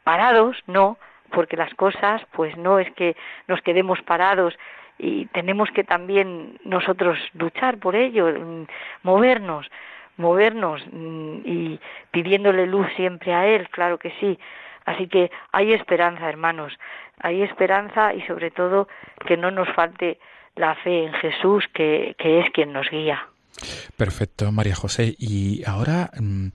[0.03, 0.97] parados no
[1.31, 3.15] porque las cosas pues no es que
[3.47, 4.57] nos quedemos parados
[5.03, 8.67] y tenemos que también nosotros luchar por ello, mm,
[9.01, 9.67] movernos,
[10.17, 11.79] movernos mm, y
[12.11, 14.37] pidiéndole luz siempre a Él, claro que sí.
[14.85, 16.77] Así que hay esperanza, hermanos,
[17.21, 18.87] hay esperanza y sobre todo
[19.27, 20.19] que no nos falte
[20.55, 23.27] la fe en Jesús, que, es quien nos guía.
[23.95, 25.15] Perfecto, María José.
[25.17, 26.49] Y ahora, mm,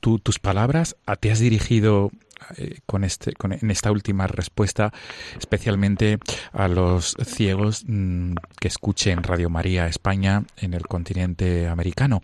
[0.00, 2.10] tus palabras, ¿te has dirigido
[2.56, 4.92] eh, con este, con, en esta última respuesta,
[5.38, 6.18] especialmente
[6.52, 12.22] a los ciegos mm, que escuchen Radio María España en el continente americano.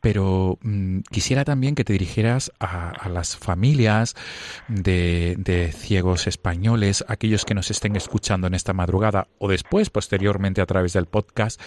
[0.00, 4.14] Pero mm, quisiera también que te dirigieras a, las familias
[4.68, 10.60] de, de, ciegos españoles, aquellos que nos estén escuchando en esta madrugada o después, posteriormente,
[10.60, 11.60] a través del podcast.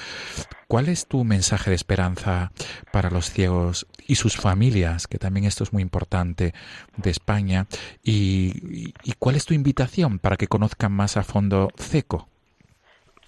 [0.68, 2.52] ¿Cuál es tu mensaje de esperanza
[2.92, 6.54] para los ciegos y sus familias, que también esto es muy importante,
[6.98, 7.68] de España?
[8.04, 12.28] ¿Y, cuál es tu invitación para que conozcan más a fondo CECO?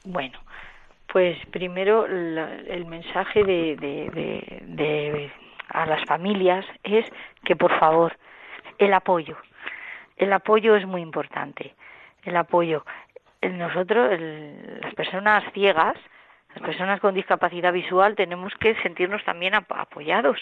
[0.04, 0.40] Bueno,
[1.08, 5.32] pues primero el mensaje de, de,
[5.70, 7.06] a las familias es
[7.44, 8.18] que por favor
[8.78, 9.38] el apoyo,
[10.18, 11.74] el apoyo es muy importante,
[12.24, 12.86] el apoyo.
[13.42, 14.20] Nosotros,
[14.82, 15.96] las personas ciegas,
[16.54, 20.40] las personas con discapacidad visual tenemos que sentirnos también apoyados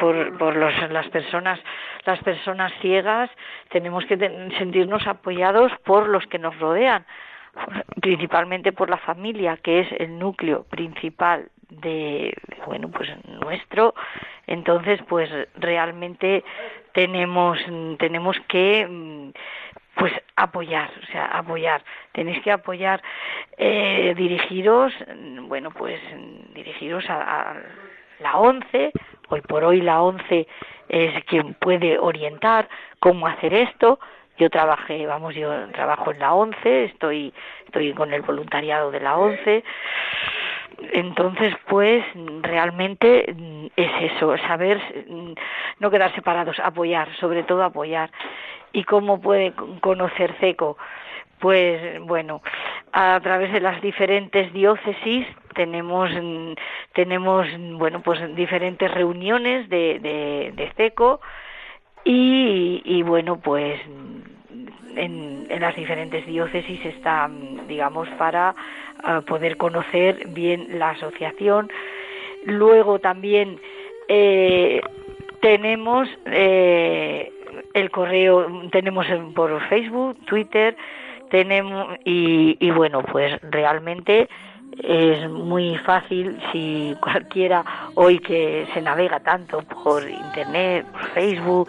[0.00, 1.60] por, por los, las personas
[2.04, 3.30] las personas ciegas
[3.70, 4.16] tenemos que
[4.58, 7.04] sentirnos apoyados por los que nos rodean
[8.00, 12.34] principalmente por la familia que es el núcleo principal de
[12.66, 13.94] bueno pues nuestro
[14.46, 16.44] entonces pues realmente
[16.92, 17.58] tenemos
[17.98, 19.32] tenemos que
[19.98, 21.82] pues apoyar, o sea, apoyar.
[22.12, 23.02] Tenéis que apoyar,
[23.56, 24.92] eh, dirigiros,
[25.42, 26.00] bueno, pues
[26.54, 27.56] dirigiros a,
[28.20, 28.92] la ONCE.
[29.28, 30.46] Hoy por hoy la ONCE
[30.88, 33.98] es quien puede orientar cómo hacer esto.
[34.38, 37.34] Yo trabajé, vamos, yo trabajo en la ONCE, estoy,
[37.66, 39.64] estoy con el voluntariado de la ONCE.
[40.92, 42.04] Entonces, pues
[42.42, 43.34] realmente
[43.76, 44.80] es eso, saber
[45.80, 48.10] no quedar separados, apoyar, sobre todo apoyar.
[48.72, 50.76] ¿Y cómo puede conocer CECO?
[51.40, 52.42] Pues bueno,
[52.92, 56.10] a través de las diferentes diócesis tenemos
[56.92, 59.98] tenemos bueno pues diferentes reuniones de,
[60.54, 61.20] de, CECO
[62.04, 63.80] y, bueno pues
[64.96, 67.30] en, en, las diferentes diócesis está
[67.66, 68.54] digamos para
[69.02, 71.70] ah, poder conocer bien la asociación.
[72.44, 73.60] Luego también
[74.08, 74.80] eh,
[75.40, 77.32] tenemos eh,
[77.74, 80.76] el correo tenemos por Facebook, Twitter,
[81.30, 84.28] tenemos y, y bueno, pues realmente
[84.82, 87.64] es muy fácil si cualquiera
[87.94, 91.68] hoy que se navega tanto por internet, por Facebook,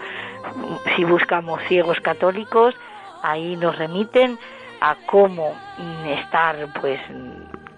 [0.95, 2.75] si buscamos ciegos católicos,
[3.23, 4.37] ahí nos remiten
[4.81, 5.55] a cómo
[6.07, 6.99] estar pues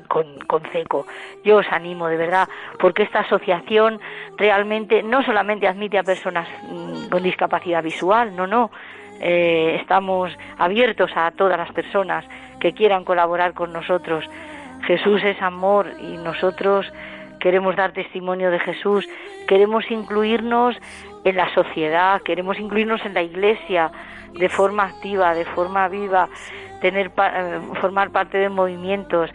[0.07, 1.07] con, con CECO.
[1.43, 2.47] Yo os animo de verdad,
[2.79, 3.99] porque esta asociación
[4.37, 8.71] realmente no solamente admite a personas mm, con discapacidad visual, no, no,
[9.21, 12.25] eh, estamos abiertos a todas las personas
[12.59, 14.25] que quieran colaborar con nosotros.
[14.87, 16.91] Jesús es amor y nosotros
[17.39, 19.07] queremos dar testimonio de Jesús,
[19.47, 20.75] queremos incluirnos
[21.23, 23.91] en la sociedad, queremos incluirnos en la iglesia
[24.33, 26.27] de forma activa, de forma viva,
[26.81, 29.29] tener eh, formar parte de movimientos.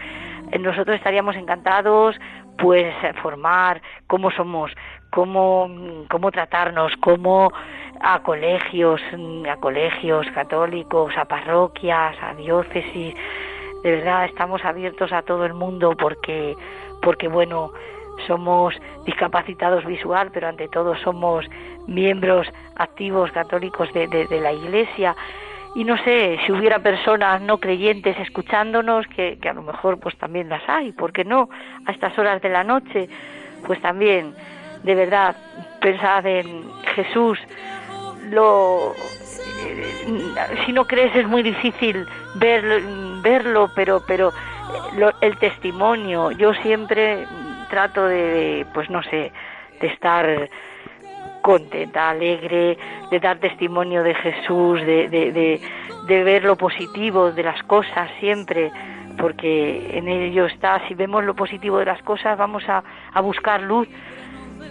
[0.51, 2.16] Eh, nosotros estaríamos encantados
[2.59, 4.72] pues formar cómo somos,
[5.11, 5.68] cómo,
[6.09, 7.53] cómo tratarnos, cómo
[8.01, 9.01] a colegios,
[9.49, 13.15] a colegios católicos, a parroquias, a diócesis.
[13.83, 16.57] De verdad estamos abiertos a todo el mundo porque,
[17.03, 17.73] porque bueno,
[18.27, 21.47] somos discapacitados visual, pero ante todo somos
[21.87, 25.15] miembros activos católicos de, la Iglesia
[25.75, 30.49] y no sé si hubiera personas no creyentes escuchándonos que, a lo mejor pues también
[30.49, 31.49] las hay ¿por qué no?
[31.87, 33.09] a estas horas de la noche
[33.67, 34.35] pues también
[34.83, 35.37] de verdad
[35.81, 37.39] pensad en Jesús
[38.31, 44.33] lo eh, si no crees es muy difícil verlo, verlo pero pero
[45.21, 47.27] el testimonio yo siempre
[47.71, 49.33] trato de pues no sé
[49.81, 50.49] de estar
[51.47, 52.77] contenta, alegre,
[53.09, 55.61] de dar testimonio de Jesús, de, de,
[56.09, 58.72] de, ver lo positivo de las cosas siempre,
[59.16, 63.62] porque en ello está, si vemos lo positivo de las cosas, vamos a, a buscar
[63.62, 63.87] luz.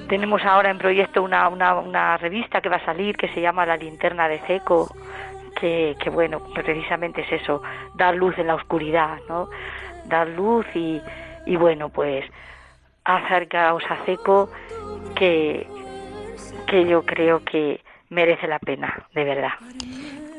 [0.08, 3.66] Tenemos ahora en proyecto una, una, una, revista que va a salir que se llama
[3.66, 4.94] La linterna de Seco,
[5.60, 7.62] que, que bueno, precisamente es eso,
[7.96, 9.50] dar luz en la oscuridad, ¿no?
[10.06, 11.02] Dar luz y,
[11.46, 12.26] y bueno, pues
[13.04, 14.52] acercaos a Seco
[15.16, 15.68] que,
[16.68, 19.54] que yo creo que merece la pena, de verdad.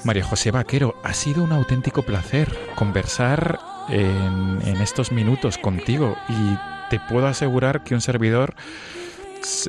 [0.05, 6.59] María José Vaquero, ha sido un auténtico placer conversar en, en estos minutos contigo y
[6.91, 8.55] te puedo asegurar que un servidor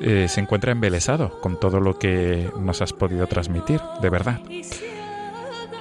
[0.01, 4.39] eh, se encuentra embelesado con todo lo que nos has podido transmitir, de verdad.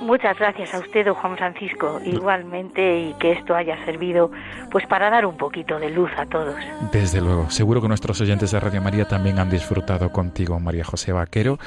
[0.04, 4.30] Muchas gracias a usted, don Juan Francisco, igualmente, y que esto haya servido
[4.70, 6.56] pues para dar un poquito de luz a todos.
[6.92, 11.12] Desde luego, seguro que nuestros oyentes de Radio María también han disfrutado contigo, María José
[11.12, 11.58] Vaquero,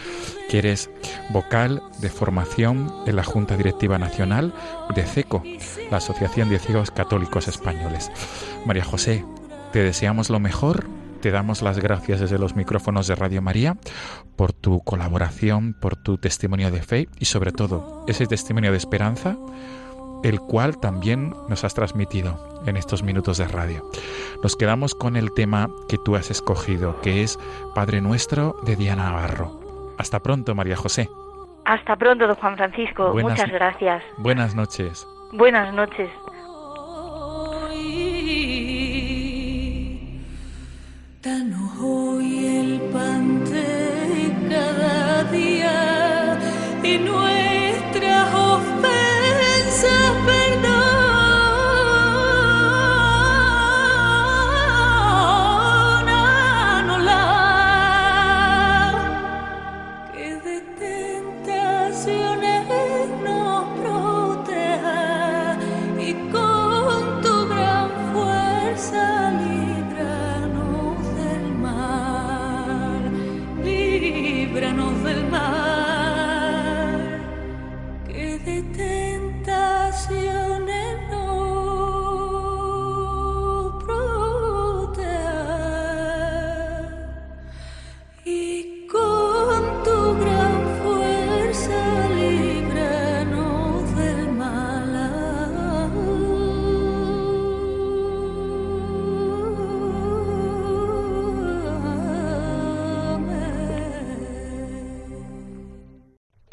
[0.51, 0.91] que eres
[1.29, 4.53] vocal de formación en la Junta Directiva Nacional
[4.93, 5.41] de CECO,
[5.89, 8.11] la Asociación de Ciegos Católicos Españoles.
[8.67, 9.25] María José,
[9.71, 10.85] te deseamos lo mejor
[11.17, 13.75] te damos las gracias desde los micrófonos de Radio María
[14.35, 19.35] por tu colaboración, por tu testimonio de fe y sobre todo ese testimonio de esperanza,
[20.23, 23.89] el cual también nos has transmitido en estos minutos de radio.
[24.43, 27.39] Nos quedamos con el tema que tú has escogido, que es
[27.75, 29.59] Padre Nuestro de Diana Navarro.
[29.97, 31.09] Hasta pronto, María José.
[31.65, 33.13] Hasta pronto, don Juan Francisco.
[33.13, 34.03] Muchas gracias.
[34.17, 35.07] Buenas noches.
[35.33, 36.09] Buenas noches.
[41.27, 46.39] Danos hoy el pan de cada día
[46.81, 48.96] y nuestras ofensas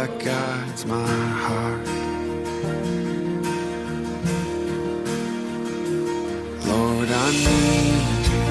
[0.00, 0.94] that guides my
[1.44, 1.86] heart.
[6.66, 8.44] Lord, I need you.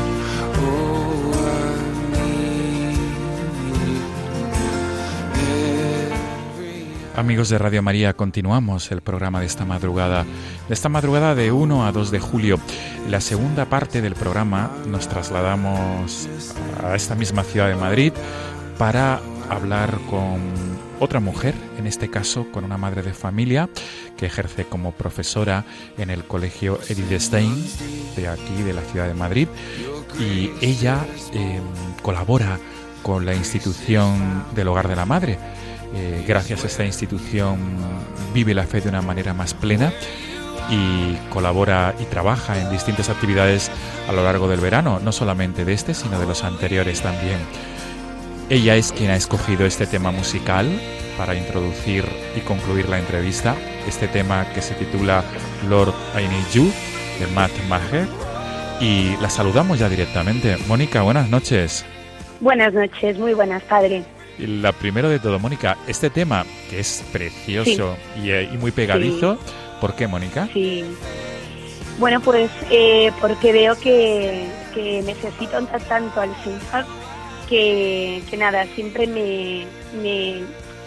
[0.62, 2.00] Oh, I
[7.16, 10.26] Amigos de Radio María, continuamos el programa de esta madrugada,
[10.68, 12.60] de esta madrugada de 1 a 2 de julio.
[13.06, 16.30] En la segunda parte del programa nos trasladamos
[16.84, 18.14] a esta misma ciudad de Madrid
[18.78, 19.20] para
[19.50, 20.68] hablar con
[21.00, 23.70] otra mujer, en este caso con una madre de familia
[24.18, 25.66] que ejerce como profesora
[25.97, 27.66] en el colegio Edith Stein
[28.16, 29.47] de aquí, de la ciudad de Madrid,
[30.20, 31.60] y ella eh,
[32.02, 32.60] colabora
[33.04, 35.38] con la institución del Hogar de la Madre.
[35.95, 37.58] Eh, gracias a esta institución
[38.34, 39.91] vive la fe de una manera más plena
[40.70, 43.72] y colabora y trabaja en distintas actividades
[44.08, 47.39] a lo largo del verano, no solamente de este, sino de los anteriores también.
[48.50, 50.68] Ella es quien ha escogido este tema musical
[51.20, 52.04] para introducir
[52.36, 53.56] y concluir la entrevista,
[53.88, 55.24] este tema que se titula
[55.70, 56.72] Lord I Need You
[57.20, 58.08] de Matt Maher
[58.82, 60.58] y la saludamos ya directamente.
[60.68, 61.86] Mónica, buenas noches.
[62.39, 64.04] Buenas noches, muy buenas, padre.
[64.39, 69.38] Y La primero de todo, Mónica, este tema que es precioso y, y muy pegadizo,
[69.80, 70.50] ¿por qué, Mónica?
[70.52, 70.84] Sí.
[72.00, 76.86] Bueno, pues eh, porque veo que, que necesito tanto al Señor
[77.50, 79.66] que, que nada, siempre me,
[80.02, 80.41] me,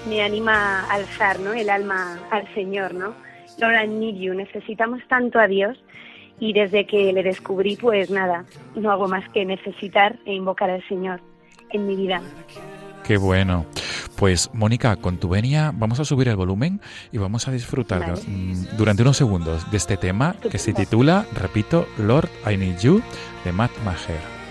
[0.09, 1.53] me anima a alzar ¿no?
[1.53, 3.15] el alma al Señor, ¿no?
[3.59, 4.33] Lord, I need you.
[4.35, 5.77] Necesitamos tanto a Dios
[6.39, 8.45] y desde que le descubrí, pues nada,
[8.75, 11.21] no hago más que necesitar e invocar al Señor
[11.71, 12.23] en mi vida.
[13.05, 13.67] Qué bueno.
[14.17, 18.21] Pues Mónica, con tu venia vamos a subir el volumen y vamos a disfrutar Vale.
[18.27, 23.03] mm, durante unos segundos de este tema que se titula, repito, Lord I Need You
[23.45, 24.42] de Matt Maher.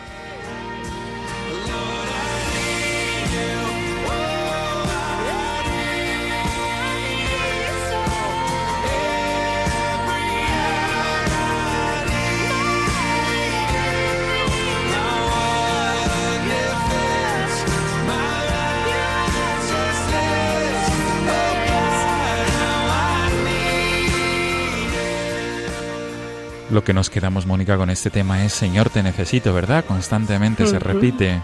[26.71, 29.83] Lo que nos quedamos, Mónica, con este tema es Señor, te necesito, ¿verdad?
[29.83, 31.41] Constantemente se repite.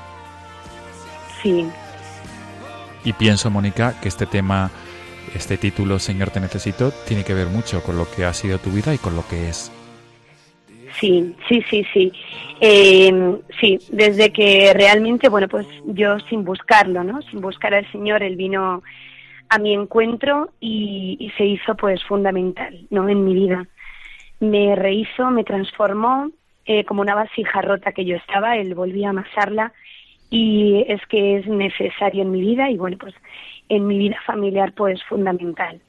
[1.43, 1.67] Sí,
[3.03, 4.71] Y pienso, Mónica, que este tema,
[5.35, 8.69] este título, Señor, te necesito, tiene que ver mucho con lo que ha sido tu
[8.71, 9.69] vida y con lo que es.
[10.99, 12.11] Sí, sí, sí, sí.
[12.61, 17.21] Eh, sí, desde que realmente, bueno, pues yo sin buscarlo, ¿no?
[17.23, 18.81] Sin buscar al Señor, Él vino
[19.49, 23.09] a mi encuentro y, y se hizo pues fundamental, ¿no?
[23.09, 23.67] En mi vida.
[24.39, 26.29] Me rehizo, me transformó
[26.65, 29.73] eh, como una vasija rota que yo estaba, Él volvía a amasarla
[30.29, 33.15] y es que es necesario en mi vida y bueno, pues
[33.69, 35.79] en mi vida familiar pues fundamental.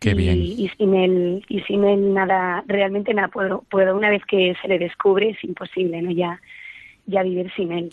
[0.00, 0.38] Qué y, bien.
[0.40, 3.96] y sin él y sin él nada realmente nada puedo puedo.
[3.96, 6.40] Una vez que se le descubre es imposible no ya
[7.06, 7.90] ya vivir sin él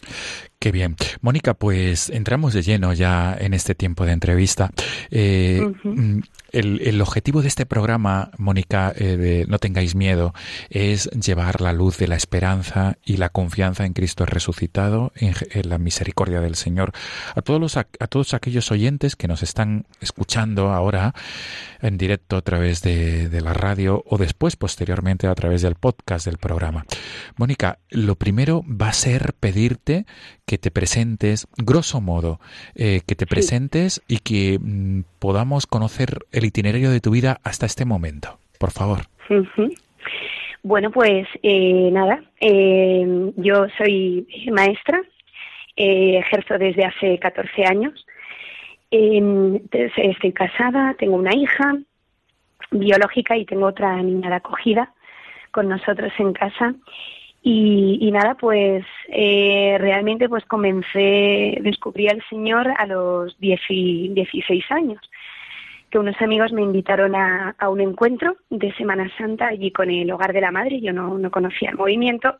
[0.59, 0.95] Qué bien.
[1.21, 4.71] Mónica, pues entramos de lleno ya en este tiempo de entrevista.
[5.11, 10.33] Eh, mm, el, el objetivo de este programa, Mónica, eh, de No tengáis miedo,
[10.71, 15.35] es llevar la luz de la esperanza y la confianza en Cristo resucitado, en,
[15.69, 16.91] la misericordia del Señor,
[17.35, 21.13] a todos, los, a todos aquellos oyentes que nos están escuchando ahora
[21.81, 26.25] en directo a través de, de la radio o después, posteriormente, a través del podcast
[26.25, 26.85] del programa.
[27.35, 30.07] Mónica, lo primero va a ser pedirte
[30.47, 32.39] que te presentes, grosso modo,
[32.73, 33.29] eh, que te Sí.
[33.29, 38.39] presentes y que mm, podamos conocer el itinerario de tu vida hasta este momento.
[38.57, 39.01] Por favor.
[40.63, 45.01] Bueno pues eh, nada eh, yo soy maestra
[45.75, 47.93] eh, ejerzo desde hace 14 años
[48.89, 51.75] Eh, entonces, estoy casada tengo una hija
[52.71, 54.93] biológica y tengo otra niña de acogida
[55.51, 56.73] con nosotros en casa
[57.49, 64.65] y, nada pues eh, realmente pues comencé descubrí al Señor a los 10 y 16
[64.71, 64.99] años
[65.89, 70.11] que unos amigos me invitaron a, a un encuentro de Semana Santa allí con el
[70.11, 70.81] Hogar de la Madre.
[70.81, 72.35] Yo no, no conocía el movimiento,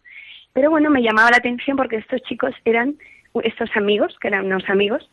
[0.52, 2.98] pero bueno, me llamaba la atención porque estos chicos eran,
[3.44, 5.10] estos amigos, que eran unos amigos,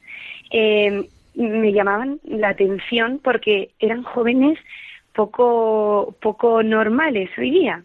[0.51, 4.59] eh, me llamaban la atención porque eran jóvenes
[5.15, 7.85] poco, poco normales hoy día.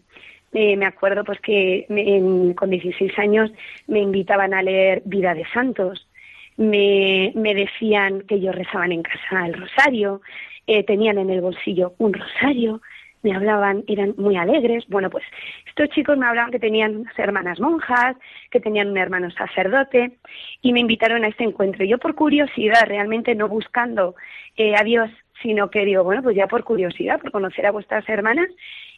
[0.52, 3.52] Eh, me acuerdo pues que me- con 16 años
[3.86, 6.08] me invitaban a leer Vida de Santos,
[6.56, 10.20] me, me decían que ellos rezaban en casa el rosario,
[10.66, 12.82] eh, tenían en el bolsillo un rosario,
[13.22, 14.86] me hablaban, eran muy alegres.
[14.88, 15.24] Bueno, pues
[15.66, 18.16] estos chicos me hablaban que tenían unas hermanas monjas,
[18.50, 20.18] que tenían un hermano sacerdote
[20.62, 21.84] y me invitaron a este encuentro.
[21.84, 24.14] Yo por curiosidad, realmente no buscando
[24.56, 25.10] eh, a Dios,
[25.42, 28.48] sino que digo, bueno, pues ya por curiosidad, por conocer a vuestras hermanas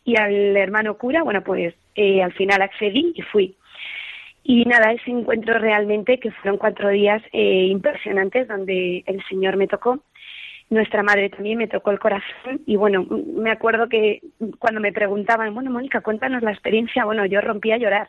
[0.05, 3.57] y al hermano cura, bueno, pues eh, al final accedí y fui.
[4.45, 9.69] Y nada, ese encuentro realmente que fueron cuatro días eh, impresionantes donde el Señor me
[9.69, 10.01] tocó.
[10.69, 14.21] Nuestra madre también me tocó el corazón y bueno, me acuerdo que
[14.59, 18.09] cuando me preguntaban, bueno, Mónica, cuéntanos la experiencia, bueno, yo rompí a llorar.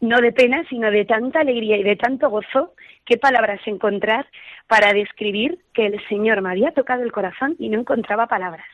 [0.00, 2.74] No de pena, sino de tanta alegría y de tanto gozo,
[3.06, 4.26] qué palabras encontrar
[4.66, 8.66] para describir que el Señor me había tocado el corazón y no encontraba palabras.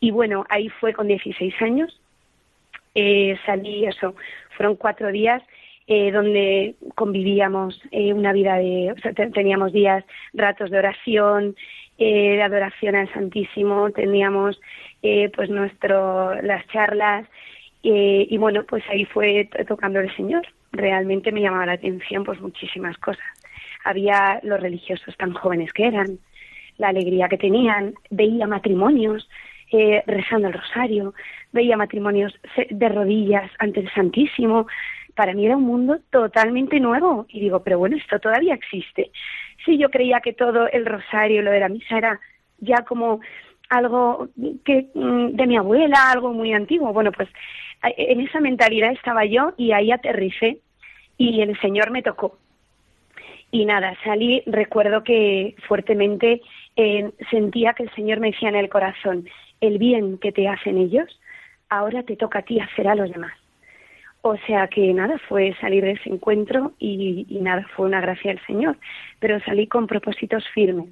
[0.00, 2.00] Y bueno, ahí fue con 16 años,
[2.94, 4.14] eh, salí, eso,
[4.56, 5.42] fueron cuatro días
[5.86, 11.56] eh, donde convivíamos eh, una vida de, o sea, te- teníamos días, ratos de oración,
[11.96, 14.60] eh, de adoración al Santísimo, teníamos
[15.02, 17.26] eh, pues nuestro, las charlas,
[17.82, 20.42] eh, y bueno, pues ahí fue to- tocando el Señor.
[20.72, 23.24] Realmente me llamaba la atención pues muchísimas cosas.
[23.84, 26.18] Había los religiosos tan jóvenes que eran,
[26.76, 29.28] la alegría que tenían, veía matrimonios
[29.72, 31.14] eh, rezando el rosario,
[31.52, 34.66] veía matrimonios se- de rodillas ante el Santísimo.
[35.14, 39.10] Para mí era un mundo totalmente nuevo y digo, pero bueno, esto todavía existe.
[39.64, 42.20] Sí, yo creía que todo el rosario, lo de la misa era
[42.58, 43.20] ya como
[43.68, 44.28] algo
[44.64, 46.92] que mm, de mi abuela, algo muy antiguo.
[46.92, 47.28] Bueno, pues
[47.82, 50.58] en esa mentalidad estaba yo y ahí aterricé
[51.16, 52.38] y el Señor me tocó.
[53.50, 56.42] Y nada, salí, recuerdo que fuertemente
[56.76, 59.26] eh, sentía que el Señor me decía en el corazón,
[59.60, 61.08] el bien que te hacen ellos,
[61.68, 63.32] ahora te toca a ti hacer a los demás.
[64.22, 68.44] O sea que nada, fue salir de ese encuentro y, nada, fue una gracia del
[68.46, 68.76] Señor.
[69.20, 70.90] Pero salí con propósitos firmes,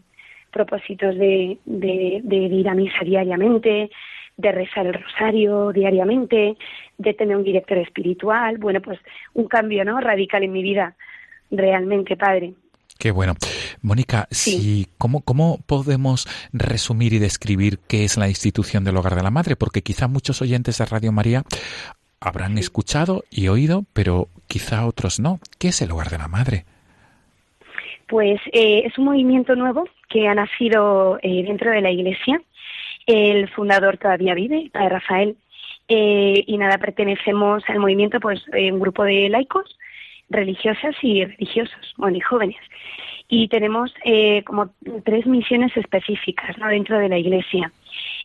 [0.50, 3.90] propósitos de, de, de ir a misa diariamente,
[4.36, 6.56] de rezar el rosario diariamente,
[6.98, 9.00] de tener un director espiritual, bueno, pues
[9.34, 10.00] un cambio, ¿no?
[10.00, 10.94] Radical en mi vida,
[11.50, 12.54] realmente, padre.
[12.98, 13.34] Qué bueno.
[13.82, 19.22] Mónica, si, ¿cómo, ¿cómo podemos resumir y describir qué es la institución del Hogar de
[19.22, 19.54] la Madre?
[19.56, 21.42] Porque quizá muchos oyentes de Radio María
[22.20, 25.40] habrán escuchado y oído, pero quizá otros no.
[25.58, 26.64] ¿Qué es el Hogar de la Madre?
[28.08, 32.40] Pues eh, es un movimiento nuevo que ha nacido eh, dentro de la Iglesia.
[33.06, 35.36] El fundador todavía vive, Rafael,
[35.88, 39.76] eh, y nada, pertenecemos al movimiento, pues, un grupo de laicos,
[40.28, 42.60] religiosas y religiosos, bueno, y jóvenes.
[43.28, 43.92] Y tenemos
[44.44, 44.70] como
[45.04, 46.68] tres misiones específicas ¿no?
[46.68, 47.72] dentro de la Iglesia.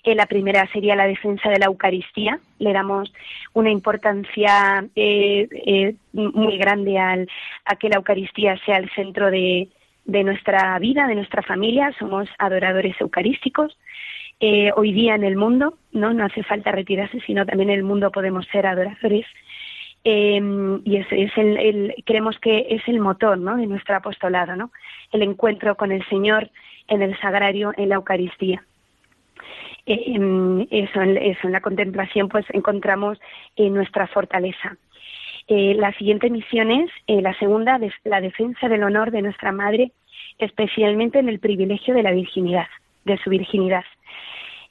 [0.04, 2.39] Eh, la primera sería la defensa de la Eucaristía.
[2.60, 3.14] Le damos
[3.54, 7.30] una importancia eh, eh, muy grande al,
[7.66, 9.70] a que la Eucaristía sea el centro de,
[10.06, 11.93] de nuestra vida, de nuestra familia.
[11.99, 13.78] Somos adoradores eucarísticos.
[14.76, 18.12] hoy día en el mundo, no, no hace falta retirarse, sino también en el mundo
[18.12, 19.28] podemos ser adoradores.
[20.04, 23.58] Y ese es el, creemos que es el motor ¿no?
[23.58, 24.72] de nuestro apostolado, ¿no?
[25.12, 26.49] el encuentro con el Señor
[26.88, 28.64] en el sagrario, en la Eucaristía.
[29.86, 33.20] Eh, eso, en la contemplación pues encontramos
[33.56, 34.78] eh, nuestra fortaleza.
[35.47, 39.91] Eh, la siguiente misión es eh, la segunda, la defensa del honor de nuestra madre,
[40.38, 42.68] especialmente en el privilegio de la virginidad,
[43.06, 43.84] de su virginidad.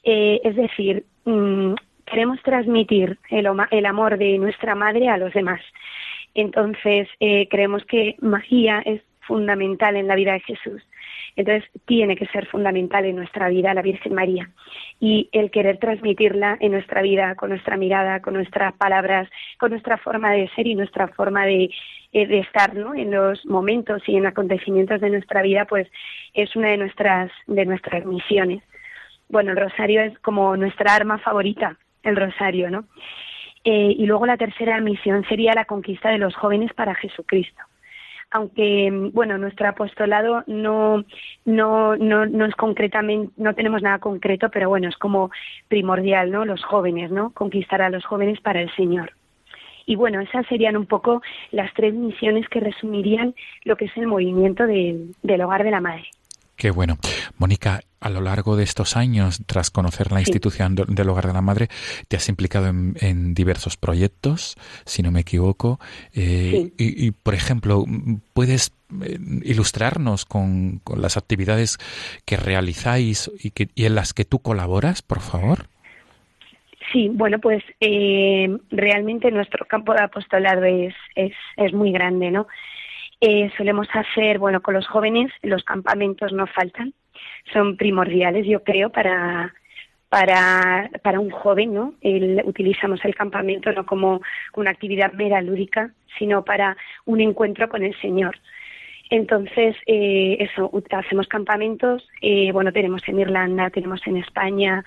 [0.03, 1.74] es decir, mm,
[2.11, 5.61] queremos transmitir el, el, amor de nuestra madre a los demás.
[6.35, 10.83] Entonces, creemos que María es fundamental en la vida de Jesús.
[11.37, 14.51] Entonces, tiene que ser fundamental en nuestra vida la Virgen María.
[14.99, 19.97] Y el querer transmitirla en nuestra vida, con nuestra mirada, con nuestras palabras, con nuestra
[19.99, 21.71] forma de ser y nuestra forma de,
[22.13, 22.95] eh, de estar ¿no?
[22.95, 25.87] en los momentos y en acontecimientos de nuestra vida, pues
[26.35, 28.63] es una de nuestras, de nuestras misiones.
[29.29, 32.85] Bueno, el rosario es como nuestra arma favorita, el rosario, ¿no?
[33.65, 37.63] Eh, y luego la tercera misión sería la conquista de los jóvenes para Jesucristo.
[38.31, 41.05] Aunque bueno nuestro apostolado no
[41.45, 45.31] no no no es concretamente no tenemos nada concreto pero bueno es como
[45.67, 49.13] primordial no los jóvenes no conquistar a los jóvenes para el Señor.
[49.85, 53.35] Y bueno esas serían un poco las tres misiones que resumirían
[53.65, 56.09] lo que es el movimiento del hogar de la madre
[56.61, 56.99] Qué bueno.
[57.39, 61.41] Mónica, a lo largo de estos años, tras conocer la institución del Hogar de la
[61.41, 61.69] Madre,
[62.07, 65.81] te has implicado en, diversos proyectos, si no me equivoco.
[66.15, 67.87] Eh, y, por ejemplo,
[68.35, 71.79] ¿puedes eh, ilustrarnos con, las actividades
[72.27, 75.61] que realizáis y, que, y en las que tú colaboras, por favor?
[76.93, 82.47] Sí, bueno, pues eh, realmente nuestro campo de apostolado es, es, es muy grande, ¿no?
[83.21, 86.95] Eh, solemos hacer, bueno, con los jóvenes, los campamentos no faltan,
[87.53, 89.53] son primordiales, yo creo, para,
[90.09, 91.95] para, para un joven, ¿no?
[92.45, 94.21] utilizamos el campamento no como
[94.57, 98.37] una actividad mera lúdica, sino para un encuentro con el Señor.
[99.11, 104.85] Entonces, eh, eso, hacemos campamentos, eh, bueno, tenemos en Irlanda, tenemos en España,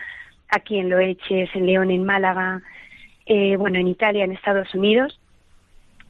[0.49, 2.61] aquí en Loeches, en León, en Málaga,
[3.25, 5.19] eh, bueno, en Italia, en Estados Unidos,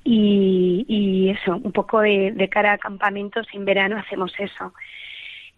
[0.04, 4.74] y, eso, un poco de, cara a campamentos en verano hacemos eso.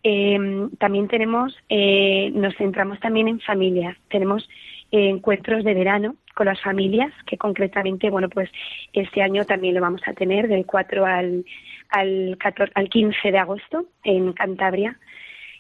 [0.03, 3.97] Eh, también tenemos, eh, nos centramos también en familias.
[4.09, 4.47] Tenemos
[4.91, 8.49] eh, encuentros de verano con las familias, que concretamente, bueno, pues
[8.93, 11.45] este año también lo vamos a tener del 4 al,
[11.89, 14.99] al, 14, al 15 de agosto en Cantabria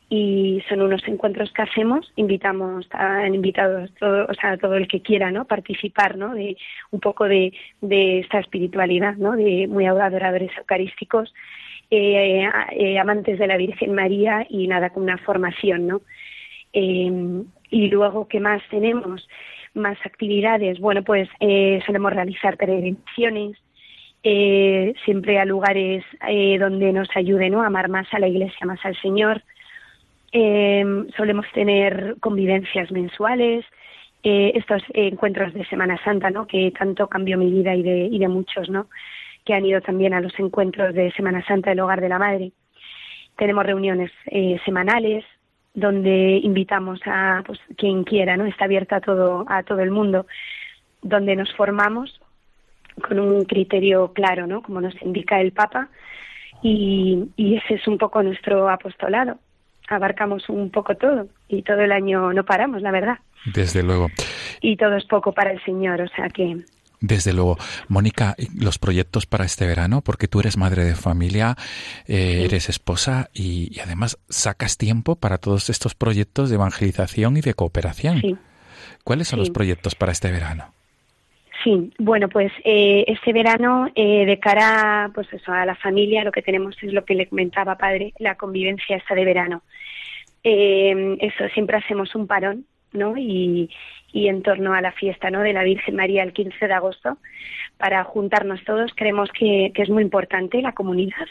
[0.09, 5.01] y son unos encuentros que hacemos, invitamos a invitados todo, o sea, todo el que
[5.01, 5.45] quiera, ¿no?
[5.45, 6.33] participar, ¿no?
[6.33, 6.57] de
[6.91, 9.31] un poco de, de esta espiritualidad, ¿no?
[9.31, 11.33] de muy adoradores eucarísticos,
[11.91, 16.01] eh, eh, amantes de la Virgen María y nada con una formación, ¿no?
[16.73, 19.27] Eh, y luego qué más tenemos,
[19.75, 21.29] más actividades, bueno pues
[21.85, 23.57] solemos realizar peregrinaciones,
[25.03, 26.03] siempre a lugares
[26.59, 27.61] donde nos ayude ¿no?
[27.61, 29.43] a amar más a la Iglesia, más al Señor.
[30.31, 33.65] Eh, solemos tener convivencias mensuales,
[34.23, 36.47] eh, estos encuentros de Semana Santa, ¿no?
[36.47, 38.87] Que tanto cambió mi vida y de, y de muchos, ¿no?
[39.45, 42.51] Que han ido también a los encuentros de Semana Santa del Hogar de la Madre.
[43.37, 45.23] Tenemos reuniones eh, semanales,
[45.75, 48.45] donde invitamos a pues, quien quiera, ¿no?
[48.45, 50.25] Está abierta a todo, a todo el mundo,
[51.01, 52.19] donde nos formamos
[53.07, 54.61] con un criterio claro, ¿no?
[54.61, 55.89] Como nos indica el Papa,
[56.63, 59.37] y, y ese es un poco nuestro apostolado.
[59.89, 63.19] Abarcamos un poco todo y todo el año no paramos, la verdad.
[63.53, 64.09] Desde luego.
[64.61, 66.63] Y todo es poco para el Señor, o sea que
[67.01, 67.57] desde luego.
[67.87, 71.55] Mónica, los proyectos para este verano, porque tú eres madre de familia,
[72.07, 77.53] eh, eres esposa y, además sacas tiempo para todos estos proyectos de evangelización y de
[77.53, 78.21] cooperación.
[78.21, 78.37] Sí.
[79.03, 80.74] ¿Cuáles son los proyectos para este verano?
[81.65, 86.31] Sí, bueno, pues eh, este verano, eh, de cara pues eso, a la familia, lo
[86.31, 89.63] que tenemos es lo que le comentaba padre, la convivencia esta de verano.
[90.43, 93.17] eso, siempre hacemos un parón, ¿no?
[93.17, 93.69] Y,
[94.15, 95.41] y en torno a la fiesta ¿no?
[95.41, 97.17] de la Virgen María el 15 de agosto
[97.77, 98.93] para juntarnos todos.
[98.95, 101.27] Creemos que, es muy importante la comunidad,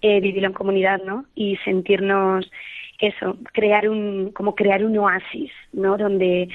[0.00, 1.26] eh, vivirlo en comunidad ¿no?
[1.34, 2.50] y sentirnos
[2.98, 5.98] eso, crear un, como crear un oasis, ¿no?
[5.98, 6.48] Donde,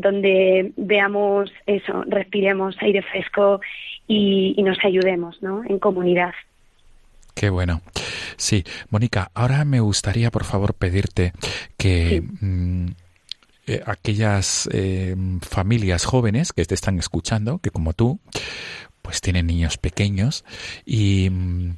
[0.00, 3.60] donde veamos eso, respiremos aire fresco
[4.06, 5.62] y, nos ayudemos, ¿no?
[5.64, 6.32] En comunidad.
[7.34, 7.80] Qué bueno.
[8.36, 11.32] Sí, Mónica, ahora me gustaría, por favor, pedirte
[11.78, 12.86] que mm,
[13.66, 18.18] eh, aquellas eh, familias jóvenes que te están escuchando, que como tú,
[19.02, 20.44] pues tienen niños pequeños.
[20.84, 21.76] ¿Y mm,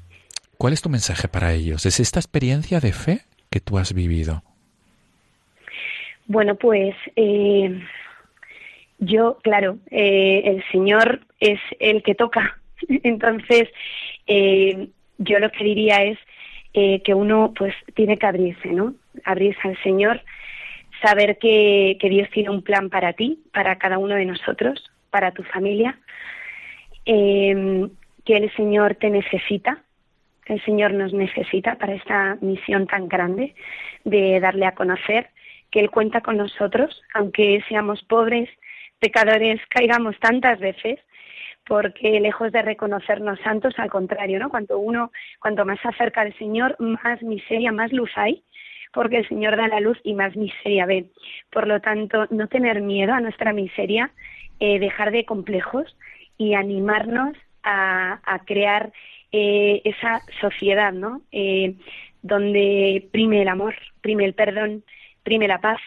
[0.59, 1.87] cuál es tu mensaje para ellos?
[1.87, 4.43] ¿Es esta experiencia de fe que tú has vivido?
[6.27, 7.83] Bueno, pues eh,
[9.05, 12.59] yo, claro, el Señor es el que toca.
[12.89, 13.69] Entonces,
[14.27, 16.19] yo lo que diría es
[16.73, 18.95] que uno pues tiene que abrirse, ¿no?
[19.25, 20.23] Abrirse al Señor
[21.03, 25.43] saber que, Dios tiene un plan para ti, para cada uno de nosotros, para tu
[25.43, 25.99] familia,
[27.05, 27.89] eh,
[28.25, 29.83] que el Señor te necesita,
[30.45, 33.55] que el Señor nos necesita para esta misión tan grande
[34.05, 35.31] de darle a conocer
[35.71, 38.49] que Él cuenta con nosotros, aunque seamos pobres,
[39.03, 41.01] pecadores, caigamos tantas veces,
[41.67, 44.49] porque lejos de reconocernos santos, al contrario, ¿no?
[44.49, 48.45] Cuanto uno, cuanto más se acerca al Señor, más miseria, más luz hay,
[48.93, 51.07] porque el Señor da la luz y más miseria ve.
[51.51, 54.13] Por lo tanto, no tener miedo a nuestra miseria,
[54.61, 55.97] eh, dejar de complejos
[56.39, 58.93] y animarnos a, crear
[59.33, 61.23] eh, esa sociedad, ¿no?
[61.33, 61.75] Eh,
[62.23, 64.85] donde prime el amor, prime el perdón,
[65.25, 65.81] prime la paz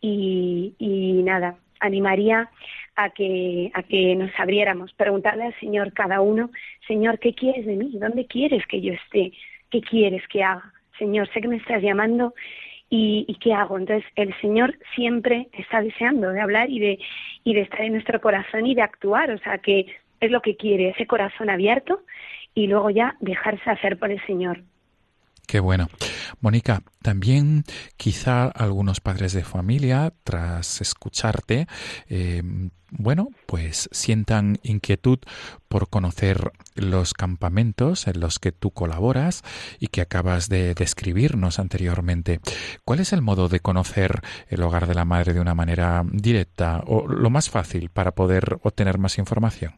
[0.00, 2.50] y nada, animaría
[2.96, 6.50] a que, a que nos abriéramos, preguntarle al Señor cada uno,
[6.86, 7.92] Señor, ¿qué quieres de mí?
[7.94, 9.32] ¿Dónde quieres que yo esté?
[9.70, 10.72] ¿Qué quieres que haga?
[10.98, 12.34] Señor, sé que me estás llamando
[12.88, 13.76] y, qué hago.
[13.76, 16.98] Entonces, el Señor siempre está deseando de hablar y de,
[17.42, 19.86] y de estar en nuestro corazón y de actuar, o sea, que
[20.20, 22.02] es lo que quiere, ese corazón abierto
[22.54, 24.62] y luego ya dejarse hacer por el Señor.
[25.46, 25.88] Qué bueno.
[26.40, 27.64] Mónica, también
[27.96, 31.66] quizá algunos padres de familia, tras escucharte,
[32.08, 32.42] eh,
[32.90, 35.18] bueno, pues sientan inquietud
[35.68, 39.42] por conocer los campamentos en los que tú colaboras
[39.80, 42.40] y que acabas de describirnos anteriormente.
[42.84, 46.82] ¿Cuál es el modo de conocer el hogar de la madre de una manera directa
[46.86, 49.74] o lo más fácil para poder obtener más información?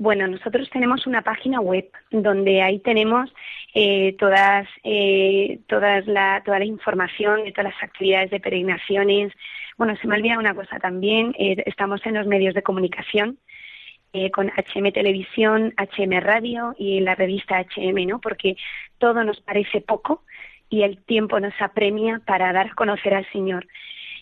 [0.00, 3.32] Bueno, nosotros tenemos una página web donde ahí tenemos
[3.74, 9.32] eh, todas, eh, todas la, toda la información de todas las actividades de peregrinaciones.
[9.76, 13.38] Bueno, se me olvida una cosa también, eh, estamos en los medios de comunicación.
[14.32, 18.20] con HM Televisión, HM Radio y la revista HM, ¿no?
[18.20, 18.56] Porque
[18.96, 20.22] todo nos parece poco
[20.70, 23.66] y el tiempo nos apremia para dar a conocer al Señor.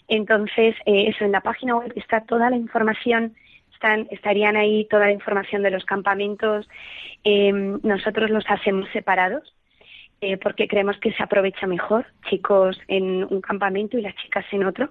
[0.09, 3.37] Entonces, eso, en la página web está toda la información
[4.11, 6.69] estarían ahí toda la información de los campamentos.
[7.25, 9.55] Eh, nosotros los hacemos separados
[10.21, 14.65] eh, porque creemos que se aprovecha mejor, chicos en un campamento y las chicas en
[14.65, 14.91] otro.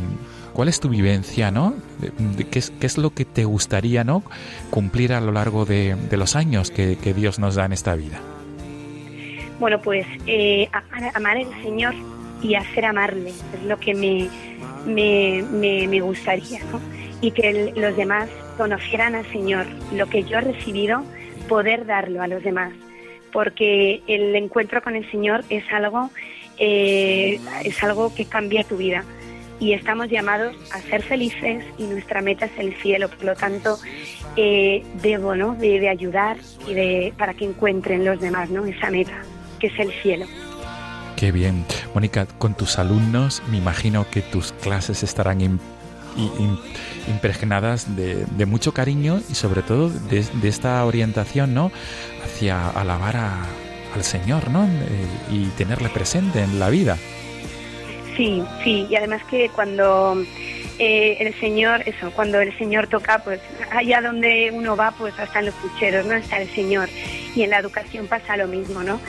[0.53, 1.75] ¿Cuál es tu vivencia, no?
[2.51, 4.23] ¿Qué es, lo que te gustaría, no,
[4.71, 8.21] cumplir a lo largo de, los años que, Dios nos da en esta vida?
[9.59, 11.95] Bueno, pues eh, amar, amar, al Señor
[12.43, 14.29] y hacer amarle es lo que me,
[14.85, 16.81] me, me, me gustaría, ¿no?
[17.21, 18.29] Y que los demás
[18.59, 21.03] conocieran al Señor, lo que yo he recibido,
[21.49, 22.73] poder darlo a los demás,
[23.33, 26.11] porque el encuentro con el Señor es algo,
[26.59, 29.05] eh, es algo que cambia tu vida
[29.63, 33.79] y estamos llamados a ser felices y nuestra meta es el cielo, por lo tanto
[34.37, 35.55] eh, debo ¿no?
[35.55, 36.37] de, ayudar
[36.67, 38.67] y de, para que encuentren los demás ¿no?
[38.67, 39.23] esa meta
[39.61, 40.27] que es el cielo.
[41.15, 41.65] Qué bien.
[41.95, 45.61] Mónica, con tus alumnos me imagino que tus clases estarán
[47.07, 51.71] impregnadas de, de, mucho cariño y sobre todo de, de esta orientación ¿no?
[52.25, 53.47] hacia alabar a,
[53.95, 54.65] al Señor ¿no?
[54.65, 56.99] Eh, y tenerle presente en la vida.
[58.17, 60.23] Sí, sí, y además que cuando
[60.79, 63.41] eh, el Señor, eso, cuando el Señor toca, pues
[63.71, 66.15] allá donde uno va, pues hasta en los pucheros, ¿no?
[66.15, 66.89] Está el Señor.
[67.35, 69.01] Y en la educación pasa lo mismo, ¿no?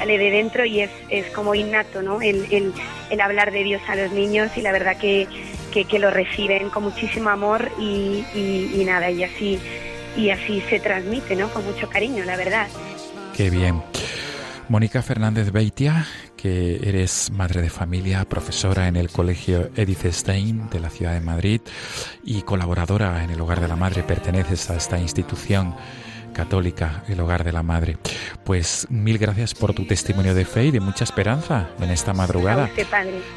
[0.00, 2.22] sale de dentro y es, es como innato, ¿no?
[2.22, 2.72] El, el,
[3.10, 5.28] el, hablar de Dios a los niños y la verdad que,
[5.72, 9.58] que, lo reciben con muchísimo amor y, y, y, nada, y así,
[10.16, 11.50] y así se transmite, ¿no?
[11.50, 12.68] Con mucho cariño, la verdad.
[13.36, 13.82] Qué bien.
[14.70, 16.06] Mónica Fernández Beitia,
[16.36, 21.20] que eres madre de familia, profesora en el Colegio Edith Stein de la ciudad de
[21.20, 21.60] Madrid
[22.22, 25.74] y colaboradora en el Hogar de la Madre, perteneces a esta institución
[26.32, 27.98] católica, el hogar de la madre.
[28.44, 32.70] Pues mil gracias por tu testimonio de fe y de mucha esperanza en esta madrugada.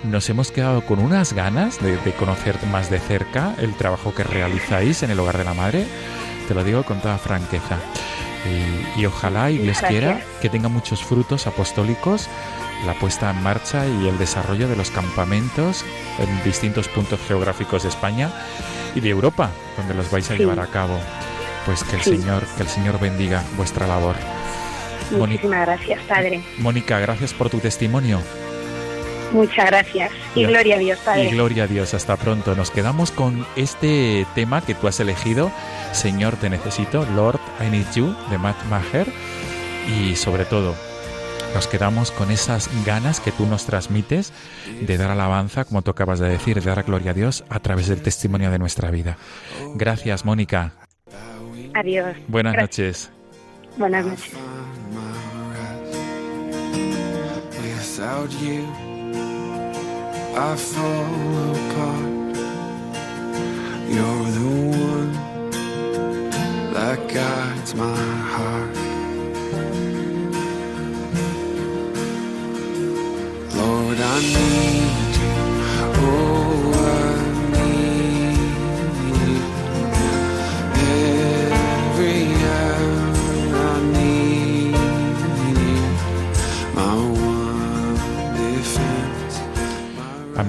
[0.04, 4.24] Nos hemos quedado con unas ganas de, de, conocer más de cerca el trabajo que
[4.24, 5.88] realizáis en el hogar de la madre.
[6.48, 7.80] Te lo digo con toda franqueza.
[8.46, 12.28] Y, y ojalá y quiera que tenga muchos frutos apostólicos
[12.86, 15.86] la puesta en marcha y el desarrollo de los campamentos
[16.20, 18.30] en distintos puntos geográficos de España
[18.94, 20.40] y de Europa, donde los vais a sí.
[20.40, 21.00] llevar a cabo
[21.66, 22.18] pues que el sí.
[22.18, 24.16] Señor, que el Señor bendiga vuestra labor.
[25.12, 26.42] Muchísimas gracias, Padre.
[26.60, 28.20] Mónica, gracias por tu testimonio.
[29.34, 30.12] Muchas gracias.
[30.36, 31.26] Y, gloria a Dios, Padre.
[31.26, 31.94] Y gloria a Dios.
[31.94, 32.56] Hasta pronto.
[32.56, 35.52] Nos quedamos con este tema que tú has elegido,
[35.92, 39.08] Señor, te necesito, Lord, I need you, de Matt Maher.
[40.00, 40.76] Y sobre todo,
[41.54, 44.34] nos quedamos con esas ganas que tú nos transmites
[44.82, 47.88] de dar alabanza, como tú acabas de decir, de dar gloria a Dios a través
[47.88, 49.18] del testimonio de nuestra vida.
[49.76, 50.74] Gracias, Mónica.
[51.74, 52.16] Adiós.
[52.28, 53.12] Buenas noches.
[53.78, 54.34] Buenas noches.
[60.36, 62.38] I fall apart.
[63.88, 64.50] You're the
[64.90, 65.14] one
[66.74, 67.96] that guides my
[68.34, 68.76] heart.
[73.56, 75.34] Lord, I need you.
[76.02, 77.03] Oh, I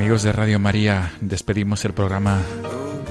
[0.05, 2.43] Amigos de Radio María, despedimos el programa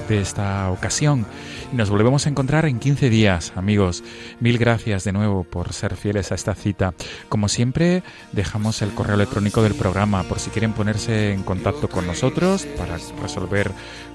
[0.08, 1.26] de esta ocasión
[1.72, 4.04] y nos volvemos a encontrar en 15 días, amigos.
[4.38, 6.94] Mil gracias de nuevo por ser fieles a esta cita.
[7.28, 12.06] Como siempre, dejamos el correo electrónico del programa por si quieren ponerse en contacto con
[12.06, 13.72] nosotros para resolver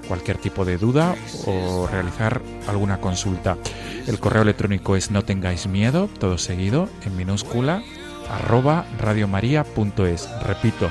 [0.08, 1.14] cualquier tipo de duda
[1.44, 3.58] o realizar alguna consulta.
[4.06, 7.82] El correo electrónico es no tengáis miedo, todo seguido, en minúscula,
[8.30, 10.30] arroba radiomaria.es.
[10.46, 10.90] Repito,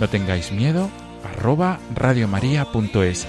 [0.00, 0.90] no tengáis miedo,
[1.36, 3.26] arroba radiomaria.es.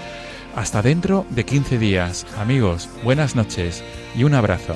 [0.56, 2.26] Hasta dentro de 15 días.
[2.38, 3.84] Amigos, buenas noches
[4.16, 4.76] y un abrazo.